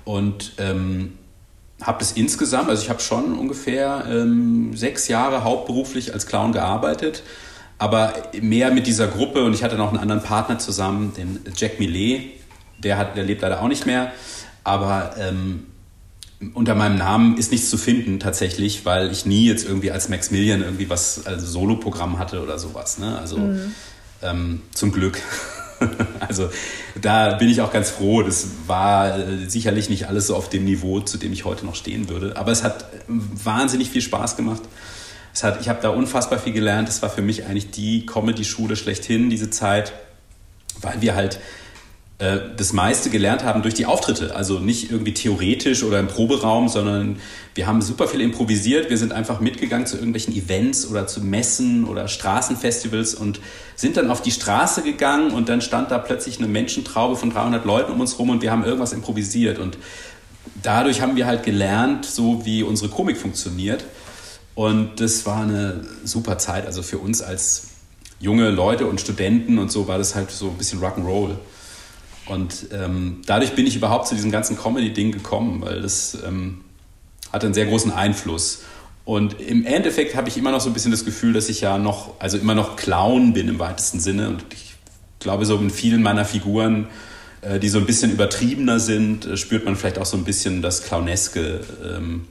[0.05, 1.17] Und ähm,
[1.81, 7.23] habe das insgesamt, also ich habe schon ungefähr ähm, sechs Jahre hauptberuflich als Clown gearbeitet,
[7.79, 9.45] aber mehr mit dieser Gruppe.
[9.45, 12.33] Und ich hatte noch einen anderen Partner zusammen, den Jack Millet,
[12.79, 14.11] der, hat, der lebt leider auch nicht mehr,
[14.65, 15.67] aber ähm,
[16.55, 20.63] unter meinem Namen ist nichts zu finden tatsächlich, weil ich nie jetzt irgendwie als Maximilian
[20.63, 22.99] irgendwie was als Soloprogramm hatte oder sowas.
[22.99, 23.19] Ne?
[23.19, 23.75] Also mhm.
[24.23, 25.21] ähm, zum Glück.
[26.21, 26.51] also
[27.01, 28.23] da bin ich auch ganz froh.
[28.23, 31.75] Das war äh, sicherlich nicht alles so auf dem Niveau, zu dem ich heute noch
[31.75, 32.37] stehen würde.
[32.37, 34.63] Aber es hat wahnsinnig viel Spaß gemacht.
[35.33, 36.89] Es hat, ich habe da unfassbar viel gelernt.
[36.89, 39.93] Es war für mich eigentlich die Comedy-Schule schlechthin, diese Zeit,
[40.81, 41.41] weil wir halt
[42.19, 44.37] äh, das meiste gelernt haben durch die Auftritte.
[44.37, 47.17] Also nicht irgendwie theoretisch oder im Proberaum, sondern
[47.55, 48.89] wir haben super viel improvisiert.
[48.89, 53.41] Wir sind einfach mitgegangen zu irgendwelchen Events oder zu Messen oder Straßenfestivals und
[53.75, 57.65] sind dann auf die Straße gegangen und dann stand da plötzlich eine Menschentraube von 300
[57.65, 59.59] Leuten um uns rum und wir haben irgendwas improvisiert.
[59.59, 59.77] Und
[60.63, 63.85] dadurch haben wir halt gelernt, so wie unsere Komik funktioniert.
[64.55, 66.65] Und das war eine super Zeit.
[66.67, 67.69] Also für uns als
[68.21, 71.37] junge Leute und Studenten und so war das halt so ein bisschen Rock'n'Roll.
[72.27, 76.63] Und ähm, dadurch bin ich überhaupt zu diesem ganzen Comedy-Ding gekommen, weil das ähm,
[77.33, 78.63] hat einen sehr großen Einfluss.
[79.05, 81.77] Und im Endeffekt habe ich immer noch so ein bisschen das Gefühl, dass ich ja
[81.77, 84.29] noch, also immer noch Clown bin im weitesten Sinne.
[84.31, 84.75] Und ich
[85.19, 86.89] glaube, so in vielen meiner Figuren,
[87.43, 90.63] äh, die so ein bisschen übertriebener sind, äh, spürt man vielleicht auch so ein bisschen
[90.63, 92.27] das Clowneske, ähm,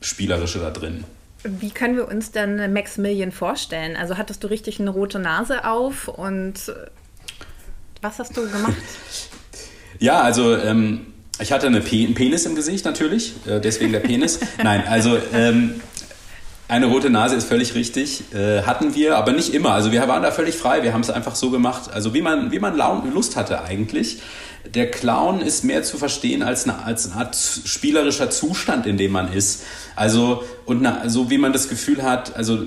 [0.00, 1.04] Spielerische da drin.
[1.42, 3.96] Wie können wir uns dann Maximilian vorstellen?
[3.96, 6.72] Also hattest du richtig eine rote Nase auf und
[8.00, 8.74] was hast du gemacht?
[9.98, 11.06] ja, also ähm,
[11.40, 14.40] ich hatte eine Pe einen Penis im Gesicht natürlich, äh, deswegen der Penis.
[14.62, 15.80] Nein, also ähm,
[16.68, 18.32] eine rote Nase ist völlig richtig.
[18.32, 19.72] Äh, hatten wir, aber nicht immer.
[19.72, 20.82] Also wir waren da völlig frei.
[20.82, 22.76] Wir haben es einfach so gemacht, also wie man, wie man
[23.12, 24.20] Lust hatte eigentlich.
[24.74, 29.10] Der Clown ist mehr zu verstehen als eine, als eine Art spielerischer Zustand, in dem
[29.10, 29.62] man ist.
[29.96, 32.66] Also, und na, so wie man das Gefühl hat, also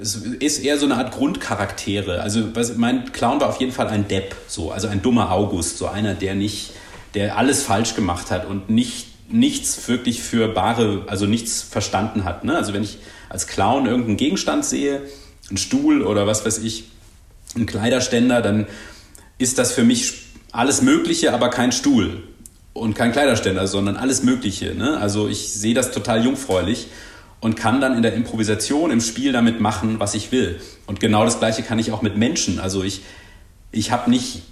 [0.00, 2.20] es ist eher so eine Art Grundcharaktere.
[2.20, 2.44] Also
[2.76, 6.14] mein Clown war auf jeden Fall ein Depp, so, also ein dummer August, so einer,
[6.14, 6.72] der nicht,
[7.14, 12.44] der alles falsch gemacht hat und nicht nichts wirklich für bare, also nichts verstanden hat.
[12.44, 12.56] Ne?
[12.56, 15.02] Also wenn ich als Clown irgendeinen Gegenstand sehe,
[15.48, 16.84] einen Stuhl oder was weiß ich,
[17.54, 18.66] einen Kleiderständer, dann
[19.38, 22.22] ist das für mich alles Mögliche, aber kein Stuhl
[22.72, 24.74] und kein Kleiderständer, sondern alles Mögliche.
[24.74, 24.96] Ne?
[24.98, 26.86] Also ich sehe das total jungfräulich
[27.40, 30.60] und kann dann in der Improvisation, im Spiel damit machen, was ich will.
[30.86, 32.58] Und genau das Gleiche kann ich auch mit Menschen.
[32.58, 33.02] Also ich,
[33.72, 34.42] ich habe nicht,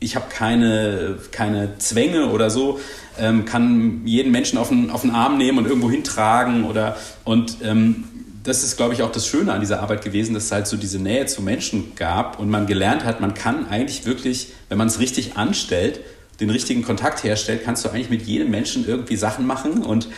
[0.00, 2.80] ich habe keine, keine Zwänge oder so,
[3.18, 7.58] ähm, kann jeden Menschen auf den, auf den Arm nehmen und irgendwo hintragen oder und
[7.62, 8.04] ähm,
[8.46, 10.76] das ist, glaube ich, auch das Schöne an dieser Arbeit gewesen, dass es halt so
[10.76, 14.86] diese Nähe zu Menschen gab und man gelernt hat, man kann eigentlich wirklich, wenn man
[14.86, 16.00] es richtig anstellt,
[16.38, 20.08] den richtigen Kontakt herstellt, kannst du eigentlich mit jedem Menschen irgendwie Sachen machen und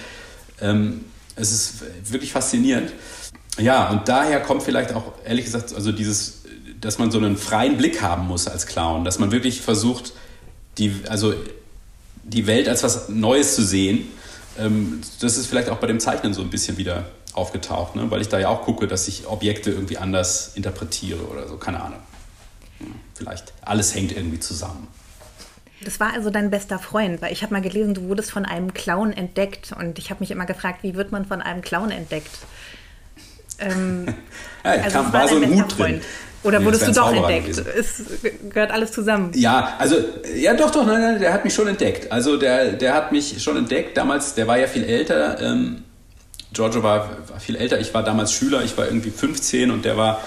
[0.60, 1.04] ähm,
[1.38, 1.74] es ist
[2.10, 2.92] wirklich faszinierend.
[3.58, 6.42] Ja, und daher kommt vielleicht auch, ehrlich gesagt, also dieses,
[6.80, 10.12] dass man so einen freien Blick haben muss als Clown, dass man wirklich versucht,
[10.78, 11.34] die, also
[12.22, 14.06] die Welt als was Neues zu sehen.
[14.58, 18.10] Ähm, das ist vielleicht auch bei dem Zeichnen so ein bisschen wieder aufgetaucht, ne?
[18.10, 21.82] weil ich da ja auch gucke, dass ich Objekte irgendwie anders interpretiere oder so, keine
[21.82, 22.00] Ahnung.
[23.14, 24.86] Vielleicht alles hängt irgendwie zusammen.
[25.84, 28.74] Das war also dein bester Freund, weil ich habe mal gelesen, du wurdest von einem
[28.74, 32.30] Clown entdeckt und ich habe mich immer gefragt, wie wird man von einem Clown entdeckt?
[33.60, 34.06] Ähm,
[34.64, 36.00] ja, also kam, war, war so ein Hut drin.
[36.44, 37.58] Oder wurdest du doch entdeckt?
[37.58, 38.02] Es
[38.48, 39.32] gehört alles zusammen.
[39.34, 39.96] Ja, also,
[40.36, 42.12] ja, doch, doch, nein, nein, der hat mich schon entdeckt.
[42.12, 43.96] Also, der, der hat mich schon entdeckt.
[43.96, 45.40] Damals, der war ja viel älter.
[45.40, 45.82] Ähm,
[46.52, 47.80] Giorgio war, war viel älter.
[47.80, 48.62] Ich war damals Schüler.
[48.62, 50.22] Ich war irgendwie 15 und der war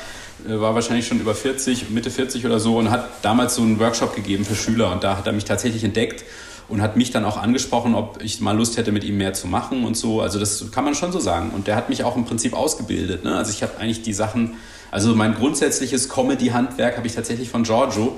[0.45, 4.15] war wahrscheinlich schon über 40, Mitte 40 oder so und hat damals so einen Workshop
[4.15, 6.23] gegeben für Schüler und da hat er mich tatsächlich entdeckt
[6.71, 9.47] und hat mich dann auch angesprochen, ob ich mal Lust hätte, mit ihm mehr zu
[9.47, 10.21] machen und so.
[10.21, 11.51] Also das kann man schon so sagen.
[11.51, 13.25] Und der hat mich auch im Prinzip ausgebildet.
[13.25, 13.35] Ne?
[13.35, 14.55] Also ich habe eigentlich die Sachen,
[14.89, 18.17] also mein grundsätzliches Comedy-Handwerk habe ich tatsächlich von Giorgio.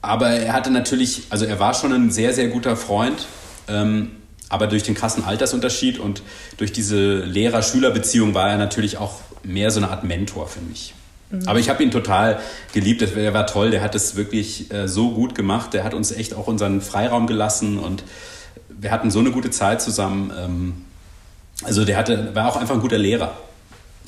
[0.00, 3.28] Aber er hatte natürlich, also er war schon ein sehr, sehr guter Freund.
[3.68, 4.10] Ähm,
[4.48, 6.22] aber durch den krassen Altersunterschied und
[6.56, 10.92] durch diese Lehrer-Schüler-Beziehung war er natürlich auch mehr so eine Art Mentor für mich.
[11.32, 11.48] Mhm.
[11.48, 12.38] Aber ich habe ihn total
[12.72, 13.02] geliebt.
[13.02, 13.72] Er war toll.
[13.72, 15.74] Der hat es wirklich äh, so gut gemacht.
[15.74, 18.04] Der hat uns echt auch unseren Freiraum gelassen und
[18.68, 20.32] wir hatten so eine gute Zeit zusammen.
[20.38, 20.84] Ähm,
[21.64, 23.36] also der hatte, war auch einfach ein guter Lehrer.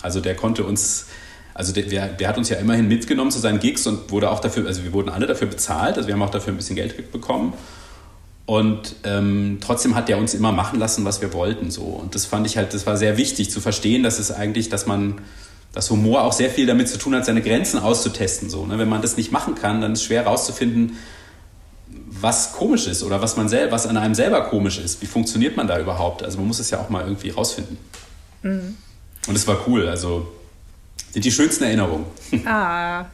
[0.03, 1.07] Also der konnte uns,
[1.55, 4.41] also der, der, der, hat uns ja immerhin mitgenommen zu seinen Gigs und wurde auch
[4.41, 5.97] dafür, also wir wurden alle dafür bezahlt.
[5.97, 7.55] Also wir haben auch dafür ein bisschen Geld bekommen.
[8.47, 11.71] Und ähm, trotzdem hat der uns immer machen lassen, was wir wollten.
[11.71, 11.83] So.
[11.85, 14.87] Und das fand ich halt, das war sehr wichtig zu verstehen, dass es eigentlich, dass
[14.87, 15.23] man,
[15.75, 18.49] dass Humor auch sehr viel damit zu tun hat, seine Grenzen auszutesten.
[18.49, 18.79] So, ne?
[18.79, 20.97] Wenn man das nicht machen kann, dann ist es schwer herauszufinden,
[22.21, 25.03] was komisch ist oder was man selber, was an einem selber komisch ist.
[25.03, 26.23] Wie funktioniert man da überhaupt?
[26.23, 27.77] Also man muss es ja auch mal irgendwie rausfinden.
[28.43, 28.77] Mhm.
[29.27, 29.89] Und es war cool.
[29.89, 30.33] Also
[31.11, 32.07] sind die schönsten Erinnerungen.
[32.47, 33.07] Ah.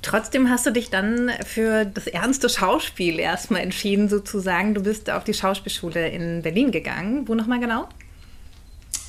[0.00, 4.74] Trotzdem hast du dich dann für das ernste Schauspiel erstmal entschieden, sozusagen.
[4.74, 7.26] Du bist auf die Schauspielschule in Berlin gegangen.
[7.26, 7.88] Wo nochmal genau?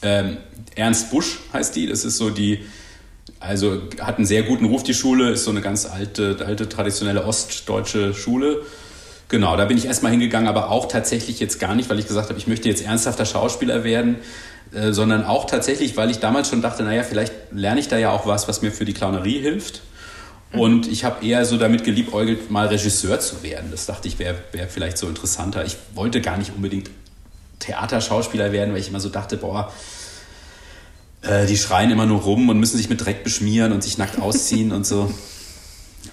[0.02, 0.38] Ähm,
[0.76, 1.88] Ernst Busch heißt die.
[1.88, 2.66] Das ist so die,
[3.40, 7.26] also hat einen sehr guten Ruf, die Schule, ist so eine ganz alte, alte traditionelle
[7.26, 8.62] ostdeutsche Schule.
[9.30, 12.30] Genau, da bin ich erstmal hingegangen, aber auch tatsächlich jetzt gar nicht, weil ich gesagt
[12.30, 14.16] habe, ich möchte jetzt ernsthafter Schauspieler werden,
[14.74, 18.12] äh, sondern auch tatsächlich, weil ich damals schon dachte, naja, vielleicht lerne ich da ja
[18.12, 19.82] auch was, was mir für die Clownerie hilft.
[20.52, 20.60] Mhm.
[20.60, 23.70] Und ich habe eher so damit geliebäugelt, mal Regisseur zu werden.
[23.70, 25.64] Das dachte ich, wäre wär vielleicht so interessanter.
[25.64, 26.90] Ich wollte gar nicht unbedingt
[27.60, 29.72] Theaterschauspieler werden, weil ich immer so dachte, boah,
[31.22, 34.20] äh, die schreien immer nur rum und müssen sich mit Dreck beschmieren und sich nackt
[34.22, 35.14] ausziehen und so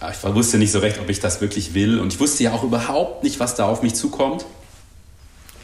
[0.00, 1.98] ja, ich wusste nicht so recht, ob ich das wirklich will.
[1.98, 4.44] Und ich wusste ja auch überhaupt nicht, was da auf mich zukommt.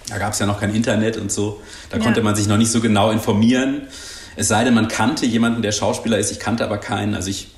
[0.08, 1.60] Da gab es ja noch kein Internet und so.
[1.90, 2.02] Da ja.
[2.02, 3.82] konnte man sich noch nicht so genau informieren.
[4.36, 6.30] Es sei denn, man kannte jemanden, der Schauspieler ist.
[6.30, 7.14] Ich kannte aber keinen.
[7.14, 7.48] Also ich,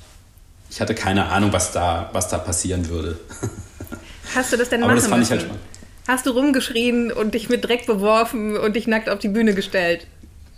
[0.69, 3.19] ich hatte keine Ahnung, was da, was da passieren würde.
[4.35, 5.33] Hast du das denn aber machen das fand müssen?
[5.33, 5.74] ich halt spannend.
[6.07, 10.05] Hast du rumgeschrien und dich mit Dreck beworfen und dich nackt auf die Bühne gestellt?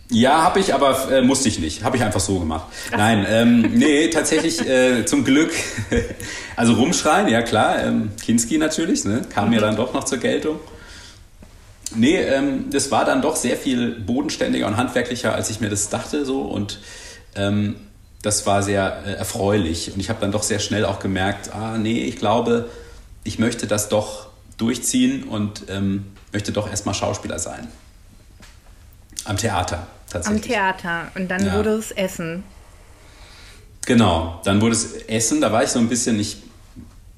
[0.09, 1.83] Ja, habe ich, aber äh, musste ich nicht.
[1.83, 2.67] Habe ich einfach so gemacht.
[2.91, 2.97] Ach.
[2.97, 5.51] Nein, ähm, nee, tatsächlich äh, zum Glück.
[6.55, 7.83] also rumschreien, ja klar.
[7.83, 9.21] Ähm, Kinski natürlich, ne?
[9.33, 9.51] kam mhm.
[9.51, 10.59] mir dann doch noch zur Geltung.
[11.95, 15.89] Nee, ähm, das war dann doch sehr viel bodenständiger und handwerklicher, als ich mir das
[15.89, 16.25] dachte.
[16.25, 16.79] so Und
[17.35, 17.75] ähm,
[18.21, 19.91] das war sehr äh, erfreulich.
[19.93, 22.69] Und ich habe dann doch sehr schnell auch gemerkt, ah nee, ich glaube,
[23.23, 24.27] ich möchte das doch
[24.57, 27.67] durchziehen und ähm, möchte doch erstmal Schauspieler sein.
[29.25, 30.43] Am Theater tatsächlich.
[30.43, 31.11] Am Theater.
[31.15, 31.53] Und dann ja.
[31.55, 32.43] wurde es Essen.
[33.85, 35.41] Genau, dann wurde es Essen.
[35.41, 36.37] Da war ich so ein bisschen, ich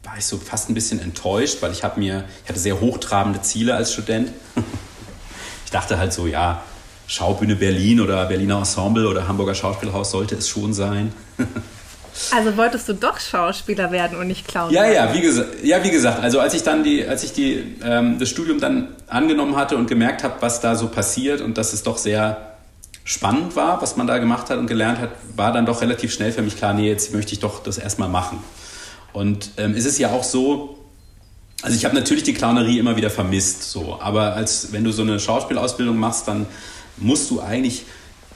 [0.03, 3.41] war ich so fast ein bisschen enttäuscht, weil ich habe mir, ich hatte sehr hochtrabende
[3.41, 4.31] Ziele als Student.
[5.65, 6.63] ich dachte halt so, ja,
[7.07, 11.13] Schaubühne Berlin oder Berliner Ensemble oder Hamburger Schauspielhaus sollte es schon sein.
[12.33, 14.71] Also wolltest du doch Schauspieler werden und nicht Clown?
[14.71, 17.75] Ja, ja, wie, gesagt, ja, wie gesagt, also als ich dann die, als ich die,
[17.83, 21.73] ähm, das Studium dann angenommen hatte und gemerkt habe, was da so passiert und dass
[21.73, 22.55] es doch sehr
[23.03, 26.31] spannend war, was man da gemacht hat und gelernt hat, war dann doch relativ schnell
[26.31, 28.43] für mich klar, nee, jetzt möchte ich doch das erstmal machen.
[29.13, 30.77] Und ähm, es ist ja auch so,
[31.63, 35.01] also ich habe natürlich die Clownerie immer wieder vermisst, so, aber als wenn du so
[35.01, 36.45] eine Schauspielausbildung machst, dann
[36.97, 37.85] musst du eigentlich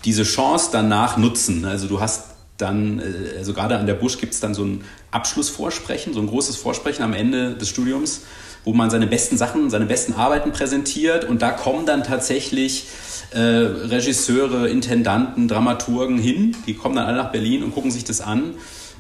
[0.05, 1.65] diese Chance danach nutzen.
[1.65, 2.32] Also du hast
[2.63, 6.27] dann, äh, also gerade an der Busch gibt es dann so ein Abschlussvorsprechen, so ein
[6.27, 8.21] großes Vorsprechen am Ende des Studiums,
[8.63, 12.87] wo man seine besten Sachen, seine besten Arbeiten präsentiert und da kommen dann tatsächlich
[13.31, 16.55] äh, Regisseure, Intendanten, Dramaturgen hin.
[16.65, 18.55] Die kommen dann alle nach Berlin und gucken sich das an,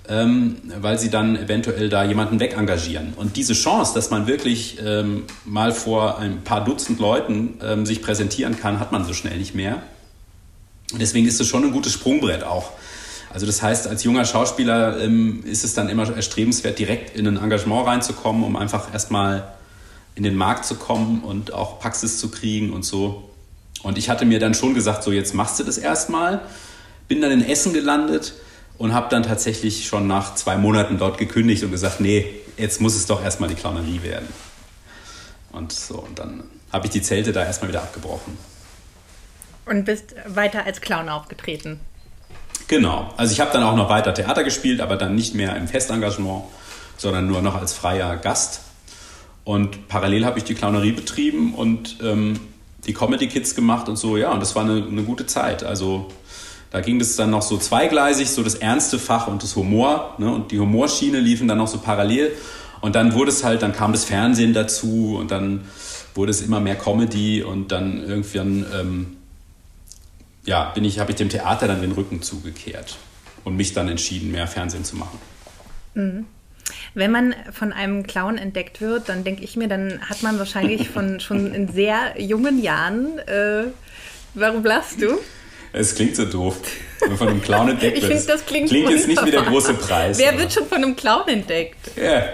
[0.09, 3.13] ähm, weil sie dann eventuell da jemanden wegengagieren.
[3.15, 8.01] Und diese Chance, dass man wirklich ähm, mal vor ein paar Dutzend Leuten ähm, sich
[8.01, 9.81] präsentieren kann, hat man so schnell nicht mehr.
[10.99, 12.71] Deswegen ist es schon ein gutes Sprungbrett auch.
[13.33, 17.37] Also das heißt, als junger Schauspieler ähm, ist es dann immer erstrebenswert, direkt in ein
[17.37, 19.55] Engagement reinzukommen, um einfach erstmal
[20.15, 23.29] in den Markt zu kommen und auch Praxis zu kriegen und so.
[23.81, 26.41] Und ich hatte mir dann schon gesagt, so jetzt machst du das erstmal.
[27.07, 28.33] Bin dann in Essen gelandet
[28.77, 32.95] und habe dann tatsächlich schon nach zwei Monaten dort gekündigt und gesagt, nee, jetzt muss
[32.95, 34.27] es doch erstmal die Clownerie werden.
[35.51, 38.37] Und so, und dann habe ich die Zelte da erstmal wieder abgebrochen.
[39.65, 41.79] Und bist weiter als Clown aufgetreten?
[42.67, 43.13] Genau.
[43.17, 46.43] Also ich habe dann auch noch weiter Theater gespielt, aber dann nicht mehr im Festengagement,
[46.97, 48.61] sondern nur noch als freier Gast.
[49.43, 52.39] Und parallel habe ich die Clownerie betrieben und ähm,
[52.85, 55.63] die Comedy Kids gemacht und so, ja, und das war eine, eine gute Zeit.
[55.63, 56.07] Also
[56.71, 60.15] da ging es dann noch so zweigleisig, so das ernste Fach und das Humor.
[60.17, 60.33] Ne?
[60.33, 62.31] Und die Humorschiene liefen dann noch so parallel.
[62.81, 65.61] Und dann wurde es halt, dann kam das Fernsehen dazu und dann
[66.15, 69.17] wurde es immer mehr Comedy und dann irgendwann, ähm,
[70.45, 72.97] ja, bin ich, habe ich dem Theater dann den Rücken zugekehrt
[73.43, 75.19] und mich dann entschieden, mehr Fernsehen zu machen.
[75.93, 76.25] Mhm.
[76.93, 80.89] Wenn man von einem Clown entdeckt wird, dann denke ich mir, dann hat man wahrscheinlich
[80.89, 83.19] von schon in sehr jungen Jahren.
[83.19, 83.65] Äh,
[84.33, 85.19] warum lachst du?
[85.75, 86.57] Es klingt so doof,
[86.99, 88.03] wenn man von einem Clown entdeckt wird.
[88.03, 90.19] Ich finde, das klingt Klingt jetzt nicht wie der große Preis.
[90.19, 90.39] Wer aber.
[90.39, 91.91] wird schon von einem Clown entdeckt?
[91.95, 92.25] Ja.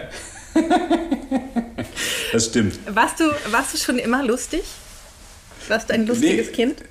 [2.34, 2.78] das stimmt.
[2.93, 4.64] Warst du, warst du schon immer lustig?
[5.70, 6.84] Warst du ein lustiges nee, Kind?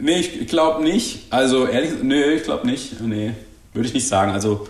[0.00, 1.26] Nee, ich glaube nicht.
[1.30, 3.00] Also ehrlich, nee, ich glaube nicht.
[3.00, 3.32] Nee,
[3.72, 4.32] würde ich nicht sagen.
[4.32, 4.66] Also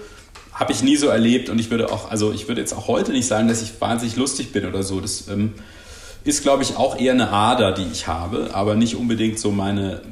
[0.52, 3.12] habe ich nie so erlebt und ich würde auch, also ich würde jetzt auch heute
[3.12, 5.00] nicht sagen, dass ich wahnsinnig lustig bin oder so.
[5.00, 5.54] Das, ähm,
[6.26, 10.02] ist, glaube ich, auch eher eine Ader, die ich habe, aber nicht unbedingt so meine.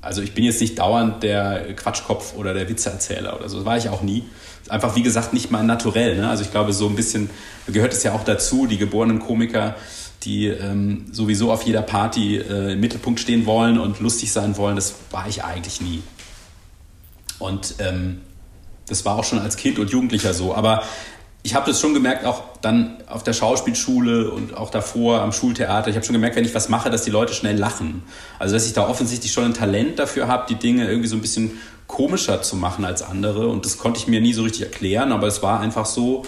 [0.00, 3.58] Also ich bin jetzt nicht dauernd der Quatschkopf oder der Witzeerzähler oder so.
[3.58, 4.24] Das war ich auch nie.
[4.68, 6.16] Einfach, wie gesagt, nicht mein Naturell.
[6.16, 6.28] Ne?
[6.28, 7.30] Also ich glaube, so ein bisschen
[7.68, 9.76] gehört es ja auch dazu, die geborenen Komiker,
[10.24, 14.76] die ähm, sowieso auf jeder Party äh, im Mittelpunkt stehen wollen und lustig sein wollen.
[14.76, 16.02] Das war ich eigentlich nie.
[17.38, 18.20] Und ähm,
[18.86, 20.54] das war auch schon als Kind und Jugendlicher so.
[20.54, 20.82] Aber
[21.42, 25.90] ich habe das schon gemerkt, auch dann auf der Schauspielschule und auch davor am Schultheater.
[25.90, 28.04] Ich habe schon gemerkt, wenn ich was mache, dass die Leute schnell lachen.
[28.38, 31.20] Also dass ich da offensichtlich schon ein Talent dafür habe, die Dinge irgendwie so ein
[31.20, 31.58] bisschen
[31.88, 33.48] komischer zu machen als andere.
[33.48, 36.24] Und das konnte ich mir nie so richtig erklären, aber es war einfach so.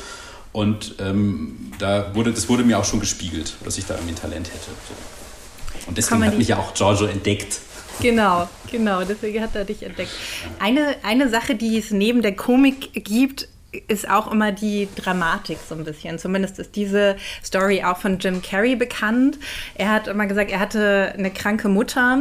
[0.54, 4.20] Und ähm, da wurde, das wurde mir auch schon gespiegelt, dass ich da irgendwie ein
[4.20, 4.70] Talent hätte.
[4.88, 5.88] So.
[5.88, 7.58] Und deswegen hat mich ja auch Giorgio entdeckt.
[8.00, 10.12] Genau, genau, deswegen hat er dich entdeckt.
[10.60, 13.48] Eine, eine Sache, die es neben der Komik gibt,
[13.88, 16.20] ist auch immer die Dramatik so ein bisschen.
[16.20, 19.38] Zumindest ist diese Story auch von Jim Carrey bekannt.
[19.74, 22.20] Er hat immer gesagt, er hatte eine kranke Mutter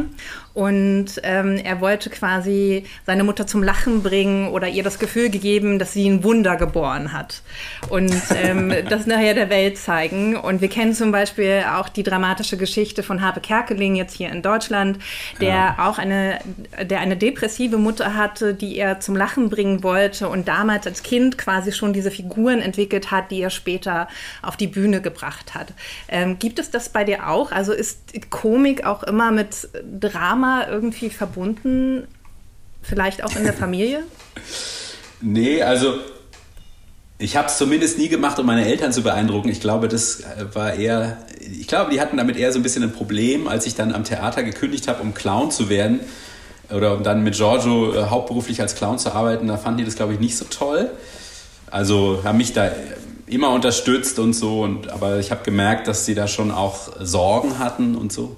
[0.54, 5.80] und ähm, er wollte quasi seine Mutter zum Lachen bringen oder ihr das Gefühl gegeben,
[5.80, 7.42] dass sie ein Wunder geboren hat.
[7.88, 10.36] Und ähm, das nachher der Welt zeigen.
[10.36, 14.42] Und wir kennen zum Beispiel auch die dramatische Geschichte von Habe Kerkeling jetzt hier in
[14.42, 14.98] Deutschland,
[15.40, 15.76] der ja.
[15.78, 16.38] auch eine,
[16.80, 21.36] der eine depressive Mutter hatte, die er zum Lachen bringen wollte und damals als Kind
[21.36, 24.06] quasi schon diese Figuren entwickelt hat, die er später
[24.40, 25.72] auf die Bühne gebracht hat.
[26.06, 27.50] Ähm, gibt es das bei dir auch?
[27.50, 32.06] Also ist Komik auch immer mit Drama Drama irgendwie verbunden?
[32.82, 34.02] Vielleicht auch in der Familie?
[35.20, 35.94] nee, also
[37.16, 39.48] ich habe es zumindest nie gemacht, um meine Eltern zu beeindrucken.
[39.48, 42.82] Ich glaube, das äh, war eher, ich glaube, die hatten damit eher so ein bisschen
[42.82, 46.00] ein Problem, als ich dann am Theater gekündigt habe, um Clown zu werden
[46.70, 49.46] oder um dann mit Giorgio äh, hauptberuflich als Clown zu arbeiten.
[49.46, 50.90] Da fanden die das, glaube ich, nicht so toll.
[51.70, 52.70] Also haben mich da
[53.26, 57.58] immer unterstützt und so, und, aber ich habe gemerkt, dass sie da schon auch Sorgen
[57.58, 58.36] hatten und so.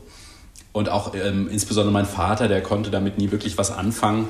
[0.76, 4.28] Und auch ähm, insbesondere mein Vater, der konnte damit nie wirklich was anfangen.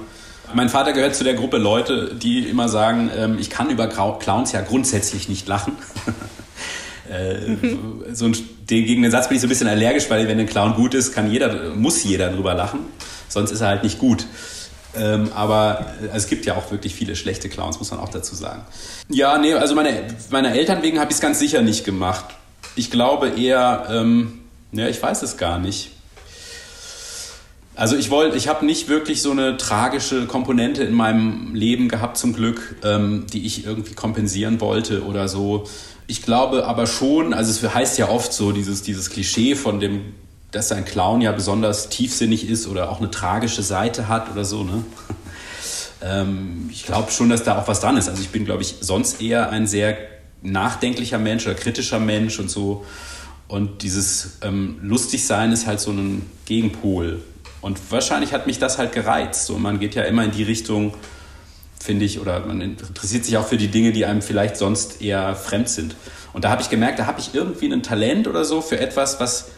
[0.54, 4.52] Mein Vater gehört zu der Gruppe Leute, die immer sagen, ähm, ich kann über Clowns
[4.52, 5.72] ja grundsätzlich nicht lachen.
[7.10, 8.36] äh, so ein,
[8.68, 11.12] gegen den Satz bin ich so ein bisschen allergisch, weil wenn ein Clown gut ist,
[11.12, 12.78] kann jeder, muss jeder drüber lachen.
[13.28, 14.24] Sonst ist er halt nicht gut.
[14.94, 18.36] Ähm, aber äh, es gibt ja auch wirklich viele schlechte Clowns, muss man auch dazu
[18.36, 18.62] sagen.
[19.08, 22.26] Ja, nee, also meine, meine Eltern wegen habe ich es ganz sicher nicht gemacht.
[22.76, 25.90] Ich glaube eher, ähm, ja, ich weiß es gar nicht.
[27.76, 32.16] Also ich wollte, ich habe nicht wirklich so eine tragische Komponente in meinem Leben gehabt
[32.16, 35.64] zum Glück, ähm, die ich irgendwie kompensieren wollte oder so.
[36.06, 40.14] Ich glaube aber schon, also es heißt ja oft so dieses dieses Klischee von dem,
[40.52, 44.64] dass ein Clown ja besonders tiefsinnig ist oder auch eine tragische Seite hat oder so.
[44.64, 44.82] Ne?
[46.02, 48.08] ähm, ich glaube schon, dass da auch was dran ist.
[48.08, 49.98] Also ich bin, glaube ich, sonst eher ein sehr
[50.40, 52.86] nachdenklicher Mensch oder kritischer Mensch und so.
[53.48, 57.20] Und dieses ähm, Lustigsein ist halt so ein Gegenpol
[57.60, 59.46] und wahrscheinlich hat mich das halt gereizt.
[59.46, 60.94] So, man geht ja immer in die Richtung,
[61.80, 65.34] finde ich, oder man interessiert sich auch für die Dinge, die einem vielleicht sonst eher
[65.34, 65.96] fremd sind.
[66.32, 69.20] Und da habe ich gemerkt, da habe ich irgendwie ein Talent oder so für etwas,
[69.20, 69.48] was,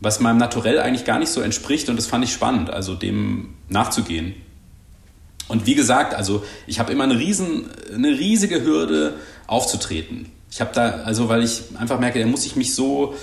[0.00, 1.88] was meinem Naturell eigentlich gar nicht so entspricht.
[1.88, 4.34] Und das fand ich spannend, also dem nachzugehen.
[5.48, 9.14] Und wie gesagt, also ich habe immer eine, riesen, eine riesige Hürde
[9.46, 10.32] aufzutreten.
[10.50, 13.14] Ich habe da, also weil ich einfach merke, da muss ich mich so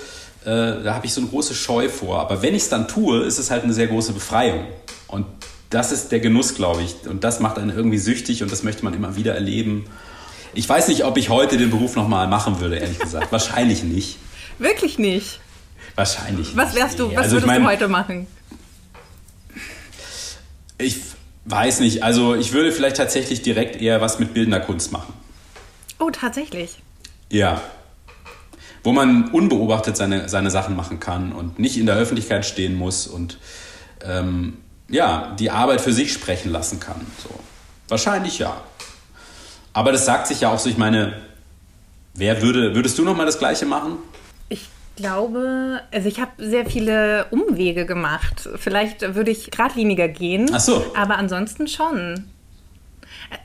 [0.44, 2.20] äh, da habe ich so eine große Scheu vor.
[2.20, 4.66] Aber wenn ich es dann tue, ist es halt eine sehr große Befreiung.
[5.08, 5.26] Und
[5.70, 7.08] das ist der Genuss, glaube ich.
[7.08, 9.84] Und das macht einen irgendwie süchtig und das möchte man immer wieder erleben.
[10.54, 13.30] Ich weiß nicht, ob ich heute den Beruf nochmal machen würde, ehrlich gesagt.
[13.32, 14.18] Wahrscheinlich nicht.
[14.58, 15.40] Wirklich nicht?
[15.94, 18.26] Wahrscheinlich Was wärst du, was also würdest ich mein, du heute machen?
[20.78, 20.96] Ich
[21.44, 22.02] weiß nicht.
[22.02, 25.12] Also ich würde vielleicht tatsächlich direkt eher was mit bildender Kunst machen.
[25.98, 26.78] Oh, tatsächlich?
[27.30, 27.62] Ja,
[28.82, 33.06] wo man unbeobachtet seine, seine Sachen machen kann und nicht in der Öffentlichkeit stehen muss
[33.06, 33.38] und
[34.04, 34.58] ähm,
[34.88, 37.00] ja, die Arbeit für sich sprechen lassen kann.
[37.22, 37.30] So.
[37.88, 38.60] Wahrscheinlich ja.
[39.72, 41.14] Aber das sagt sich ja auch so, ich meine,
[42.14, 43.98] wer würde, würdest du nochmal das Gleiche machen?
[44.48, 48.48] Ich glaube, also ich habe sehr viele Umwege gemacht.
[48.56, 50.50] Vielleicht würde ich geradliniger gehen.
[50.52, 50.84] Ach so.
[50.94, 52.26] Aber ansonsten schon.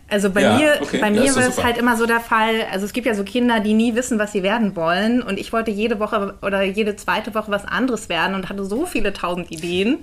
[0.10, 1.00] Also bei ja, mir, okay.
[1.00, 3.60] bei mir war es halt immer so der Fall, also es gibt ja so Kinder,
[3.60, 5.22] die nie wissen, was sie werden wollen.
[5.22, 8.86] Und ich wollte jede Woche oder jede zweite Woche was anderes werden und hatte so
[8.86, 9.98] viele tausend Ideen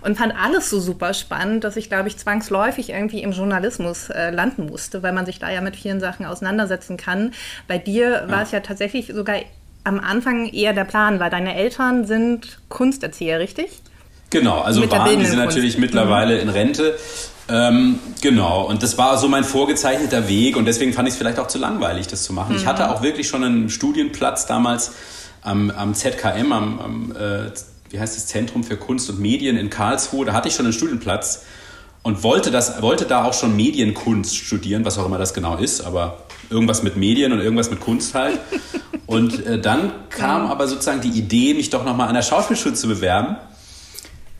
[0.00, 4.30] und fand alles so super spannend, dass ich, glaube ich, zwangsläufig irgendwie im Journalismus äh,
[4.30, 7.32] landen musste, weil man sich da ja mit vielen Sachen auseinandersetzen kann.
[7.68, 9.36] Bei dir war es ja tatsächlich sogar
[9.84, 13.82] am Anfang eher der Plan, weil deine Eltern sind Kunsterzieher, richtig?
[14.34, 16.98] Genau, also waren die sind natürlich mittlerweile in Rente.
[17.48, 21.38] Ähm, genau, und das war so mein vorgezeichneter Weg und deswegen fand ich es vielleicht
[21.38, 22.54] auch zu langweilig, das zu machen.
[22.54, 22.58] Mhm.
[22.58, 24.90] Ich hatte auch wirklich schon einen Studienplatz damals
[25.42, 27.52] am, am ZKM, am, am äh,
[27.90, 30.26] wie heißt das Zentrum für Kunst und Medien in Karlsruhe.
[30.26, 31.44] Da hatte ich schon einen Studienplatz
[32.02, 35.80] und wollte, das, wollte da auch schon Medienkunst studieren, was auch immer das genau ist,
[35.80, 38.40] aber irgendwas mit Medien und irgendwas mit Kunst halt.
[39.06, 42.88] Und äh, dann kam aber sozusagen die Idee, mich doch nochmal an der Schauspielschule zu
[42.88, 43.36] bewerben.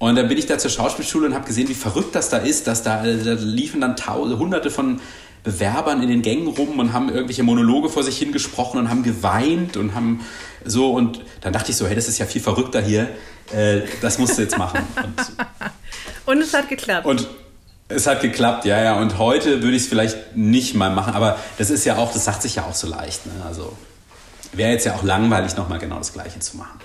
[0.05, 2.67] Und dann bin ich da zur Schauspielschule und habe gesehen, wie verrückt das da ist,
[2.67, 5.01] dass da, da liefen dann tausende, hunderte von
[5.43, 9.79] Bewerbern in den Gängen rum und haben irgendwelche Monologe vor sich hingesprochen und haben geweint
[9.79, 10.21] und haben
[10.63, 13.09] so und dann dachte ich so, hey, das ist ja viel verrückter hier,
[13.51, 14.81] äh, das musst du jetzt machen.
[16.27, 17.07] Und, und es hat geklappt.
[17.07, 17.27] Und
[17.89, 18.99] es hat geklappt, ja, ja.
[18.99, 22.27] Und heute würde ich es vielleicht nicht mal machen, aber das ist ja auch, das
[22.27, 23.25] sagt sich ja auch so leicht.
[23.25, 23.33] Ne?
[23.47, 23.75] Also
[24.53, 26.79] wäre jetzt ja auch langweilig, nochmal genau das Gleiche zu machen.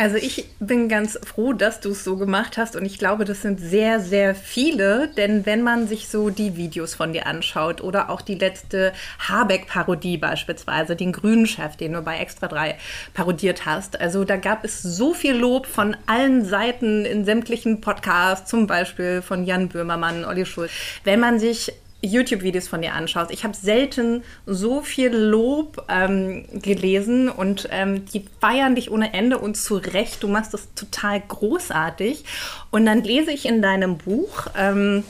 [0.00, 3.42] Also ich bin ganz froh, dass du es so gemacht hast und ich glaube, das
[3.42, 8.08] sind sehr, sehr viele, denn wenn man sich so die Videos von dir anschaut oder
[8.08, 12.78] auch die letzte Habeck-Parodie beispielsweise, den grünen Chef, den du bei Extra 3
[13.12, 18.48] parodiert hast, also da gab es so viel Lob von allen Seiten in sämtlichen Podcasts,
[18.48, 20.70] zum Beispiel von Jan Böhmermann, Olli Schulz.
[21.04, 23.30] Wenn man sich YouTube-Videos von dir anschaust.
[23.30, 29.38] Ich habe selten so viel Lob ähm, gelesen und ähm, die feiern dich ohne Ende
[29.38, 30.22] und zu Recht.
[30.22, 32.24] Du machst das total großartig.
[32.70, 35.04] Und dann lese ich in deinem Buch, ähm,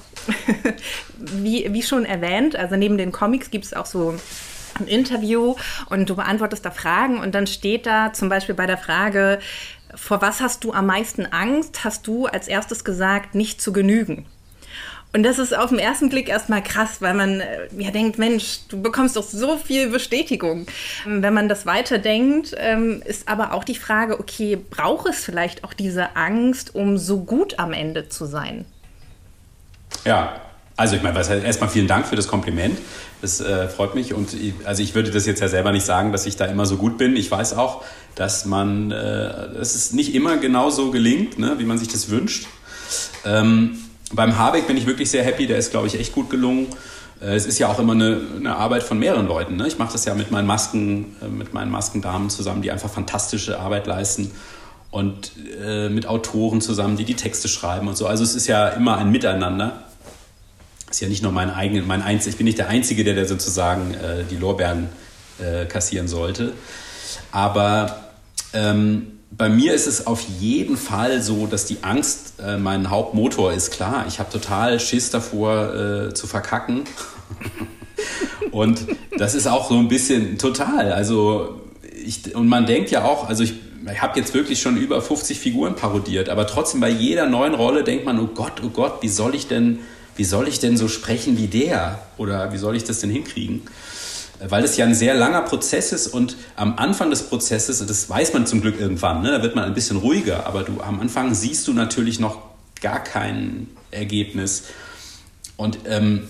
[1.18, 4.14] wie, wie schon erwähnt, also neben den Comics gibt es auch so
[4.78, 5.56] ein Interview
[5.88, 9.38] und du beantwortest da Fragen und dann steht da zum Beispiel bei der Frage,
[9.94, 11.84] vor was hast du am meisten Angst?
[11.84, 14.26] Hast du als erstes gesagt, nicht zu genügen.
[15.12, 18.60] Und das ist auf den ersten Blick erstmal krass, weil man äh, ja denkt, Mensch,
[18.68, 20.66] du bekommst doch so viel Bestätigung.
[21.06, 25.64] Ähm, wenn man das weiterdenkt, ähm, ist aber auch die Frage, okay, braucht es vielleicht
[25.64, 28.64] auch diese Angst, um so gut am Ende zu sein?
[30.04, 30.40] Ja,
[30.76, 32.78] also ich meine, erstmal vielen Dank für das Kompliment.
[33.20, 34.14] Das äh, freut mich.
[34.14, 36.66] Und ich, also ich würde das jetzt ja selber nicht sagen, dass ich da immer
[36.66, 37.16] so gut bin.
[37.16, 37.84] Ich weiß auch,
[38.14, 42.10] dass man, äh, dass es nicht immer genau so gelingt, ne, wie man sich das
[42.10, 42.46] wünscht.
[43.26, 43.76] Ähm,
[44.12, 46.68] beim Habeck bin ich wirklich sehr happy, der ist, glaube ich, echt gut gelungen.
[47.20, 49.56] Äh, es ist ja auch immer eine, eine Arbeit von mehreren Leuten.
[49.56, 49.66] Ne?
[49.66, 53.58] Ich mache das ja mit meinen Masken, äh, mit meinen Maskendamen zusammen, die einfach fantastische
[53.58, 54.30] Arbeit leisten
[54.90, 55.32] und
[55.62, 58.06] äh, mit Autoren zusammen, die die Texte schreiben und so.
[58.06, 59.84] Also es ist ja immer ein Miteinander.
[60.90, 63.26] Ist ja nicht nur mein eigenes, mein Einz ich bin nicht der Einzige, der, der
[63.26, 64.88] sozusagen äh, die Lorbeeren
[65.38, 66.52] äh, kassieren sollte.
[67.30, 68.10] Aber
[68.52, 73.52] ähm, bei mir ist es auf jeden Fall so, dass die Angst äh, mein Hauptmotor
[73.52, 73.70] ist.
[73.70, 76.82] Klar, ich habe total Schiss davor äh, zu verkacken.
[78.50, 78.80] und
[79.16, 80.92] das ist auch so ein bisschen total.
[80.92, 81.60] Also
[82.04, 83.54] ich, und man denkt ja auch, also ich,
[83.90, 87.84] ich habe jetzt wirklich schon über 50 Figuren parodiert, aber trotzdem bei jeder neuen Rolle
[87.84, 89.78] denkt man, oh Gott, oh Gott, wie soll ich denn,
[90.16, 92.00] wie soll ich denn so sprechen wie der?
[92.18, 93.62] Oder wie soll ich das denn hinkriegen?
[94.48, 98.32] Weil es ja ein sehr langer Prozess ist und am Anfang des Prozesses, das weiß
[98.32, 101.34] man zum Glück irgendwann, ne, da wird man ein bisschen ruhiger, aber du am Anfang
[101.34, 102.38] siehst du natürlich noch
[102.80, 104.64] gar kein Ergebnis.
[105.56, 106.28] Und ähm,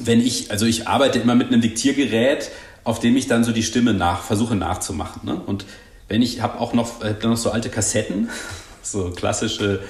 [0.00, 2.50] wenn ich, also ich arbeite immer mit einem Diktiergerät,
[2.84, 5.22] auf dem ich dann so die Stimme nach, versuche nachzumachen.
[5.24, 5.40] Ne?
[5.46, 5.64] Und
[6.08, 8.28] wenn ich habe auch noch, äh, noch so alte Kassetten,
[8.82, 9.80] so klassische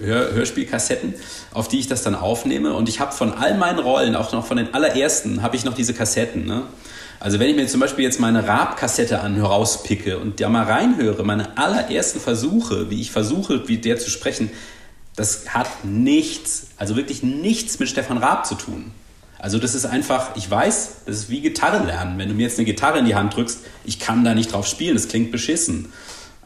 [0.00, 1.14] Hör Hörspielkassetten,
[1.52, 2.74] auf die ich das dann aufnehme.
[2.74, 5.74] Und ich habe von all meinen Rollen, auch noch von den allerersten, habe ich noch
[5.74, 6.44] diese Kassetten.
[6.44, 6.64] Ne?
[7.18, 11.56] Also wenn ich mir zum Beispiel jetzt meine Raab-Kassette rauspicke und da mal reinhöre, meine
[11.56, 14.50] allerersten Versuche, wie ich versuche, wie der zu sprechen,
[15.16, 18.90] das hat nichts, also wirklich nichts mit Stefan Raab zu tun.
[19.38, 22.18] Also das ist einfach, ich weiß, das ist wie Gitarre lernen.
[22.18, 24.66] Wenn du mir jetzt eine Gitarre in die Hand drückst, ich kann da nicht drauf
[24.66, 25.92] spielen, das klingt beschissen.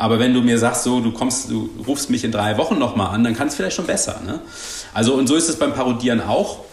[0.01, 3.15] Aber wenn du mir sagst, so, du kommst, du rufst mich in drei Wochen nochmal
[3.15, 4.23] an, dann kann es vielleicht schon besser.
[4.25, 4.41] Ne?
[4.95, 6.65] Also, und so ist es beim Parodieren auch.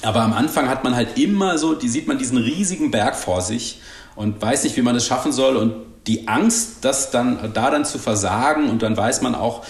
[0.00, 3.42] Aber am Anfang hat man halt immer so, die sieht man diesen riesigen Berg vor
[3.42, 3.82] sich
[4.16, 5.56] und weiß nicht, wie man es schaffen soll.
[5.56, 5.74] Und
[6.06, 9.66] die Angst, das dann, da dann zu versagen und dann weiß man auch,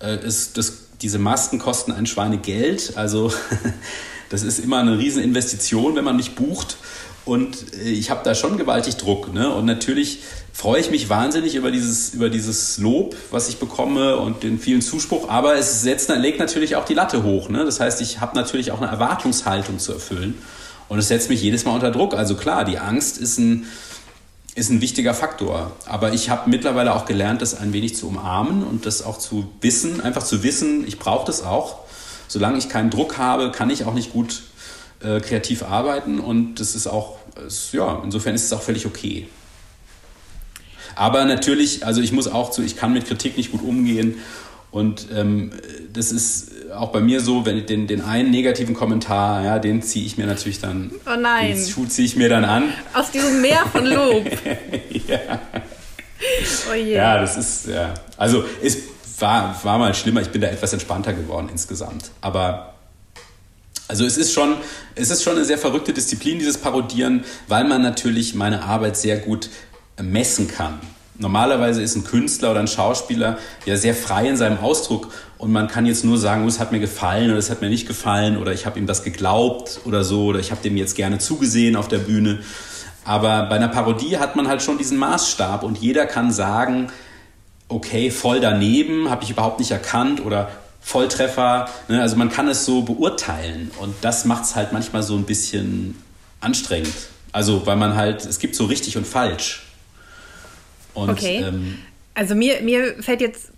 [0.00, 2.94] äh, ist, das, diese Masken kosten ein Schweinegeld.
[2.96, 3.30] Also
[4.30, 6.78] das ist immer eine riesen Investition, wenn man mich bucht.
[7.26, 9.34] Und äh, ich habe da schon gewaltig Druck.
[9.34, 9.52] Ne?
[9.52, 10.20] Und natürlich
[10.54, 14.80] freue ich mich wahnsinnig über dieses, über dieses Lob, was ich bekomme und den vielen
[14.80, 15.28] Zuspruch.
[15.28, 17.50] Aber es setzt, legt natürlich auch die Latte hoch.
[17.50, 17.64] Ne?
[17.64, 20.38] Das heißt, ich habe natürlich auch eine Erwartungshaltung zu erfüllen.
[20.88, 22.14] Und es setzt mich jedes Mal unter Druck.
[22.14, 23.66] Also klar, die Angst ist ein,
[24.54, 25.72] ist ein wichtiger Faktor.
[25.84, 29.48] Aber ich habe mittlerweile auch gelernt, das ein wenig zu umarmen und das auch zu
[29.60, 31.80] wissen, einfach zu wissen, ich brauche das auch.
[32.28, 34.42] Solange ich keinen Druck habe, kann ich auch nicht gut
[35.00, 37.15] äh, kreativ arbeiten und das ist auch,
[37.46, 39.28] ist, ja, insofern ist es auch völlig okay.
[40.94, 44.16] Aber natürlich, also ich muss auch zu, ich kann mit Kritik nicht gut umgehen
[44.70, 45.52] und ähm,
[45.92, 49.82] das ist auch bei mir so, wenn ich den, den einen negativen Kommentar, ja, den
[49.82, 50.90] ziehe ich mir natürlich dann.
[51.06, 51.56] Oh nein.
[51.56, 52.64] Den ziehe ich mir dann an.
[52.92, 54.24] Aus diesem Meer von Lob.
[55.08, 55.40] ja.
[56.70, 56.94] Oh je.
[56.94, 57.94] Ja, das ist, ja.
[58.16, 58.78] Also, es
[59.18, 60.20] war, war mal schlimmer.
[60.20, 62.10] Ich bin da etwas entspannter geworden insgesamt.
[62.20, 62.75] Aber
[63.88, 64.56] also es ist schon,
[64.94, 69.18] es ist schon eine sehr verrückte Disziplin, dieses Parodieren, weil man natürlich meine Arbeit sehr
[69.18, 69.48] gut
[70.02, 70.80] messen kann.
[71.18, 75.66] Normalerweise ist ein Künstler oder ein Schauspieler ja sehr frei in seinem Ausdruck und man
[75.66, 78.36] kann jetzt nur sagen, oh, es hat mir gefallen oder es hat mir nicht gefallen
[78.36, 81.76] oder ich habe ihm das geglaubt oder so oder ich habe dem jetzt gerne zugesehen
[81.76, 82.40] auf der Bühne.
[83.04, 86.88] Aber bei einer Parodie hat man halt schon diesen Maßstab und jeder kann sagen,
[87.68, 90.50] okay, voll daneben, habe ich überhaupt nicht erkannt oder
[90.86, 91.68] Volltreffer.
[91.88, 92.00] Ne?
[92.00, 96.00] Also man kann es so beurteilen und das macht es halt manchmal so ein bisschen
[96.40, 96.94] anstrengend.
[97.32, 99.66] Also weil man halt, es gibt so richtig und falsch.
[100.94, 101.44] Und, okay.
[101.44, 101.78] Ähm,
[102.14, 103.50] also mir, mir fällt jetzt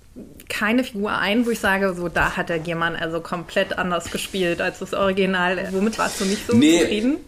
[0.49, 4.63] keine Figur ein, wo ich sage, so da hat der Giermann also komplett anders gespielt
[4.63, 5.69] als das Original.
[5.73, 7.19] Womit warst du nicht so nee, zufrieden?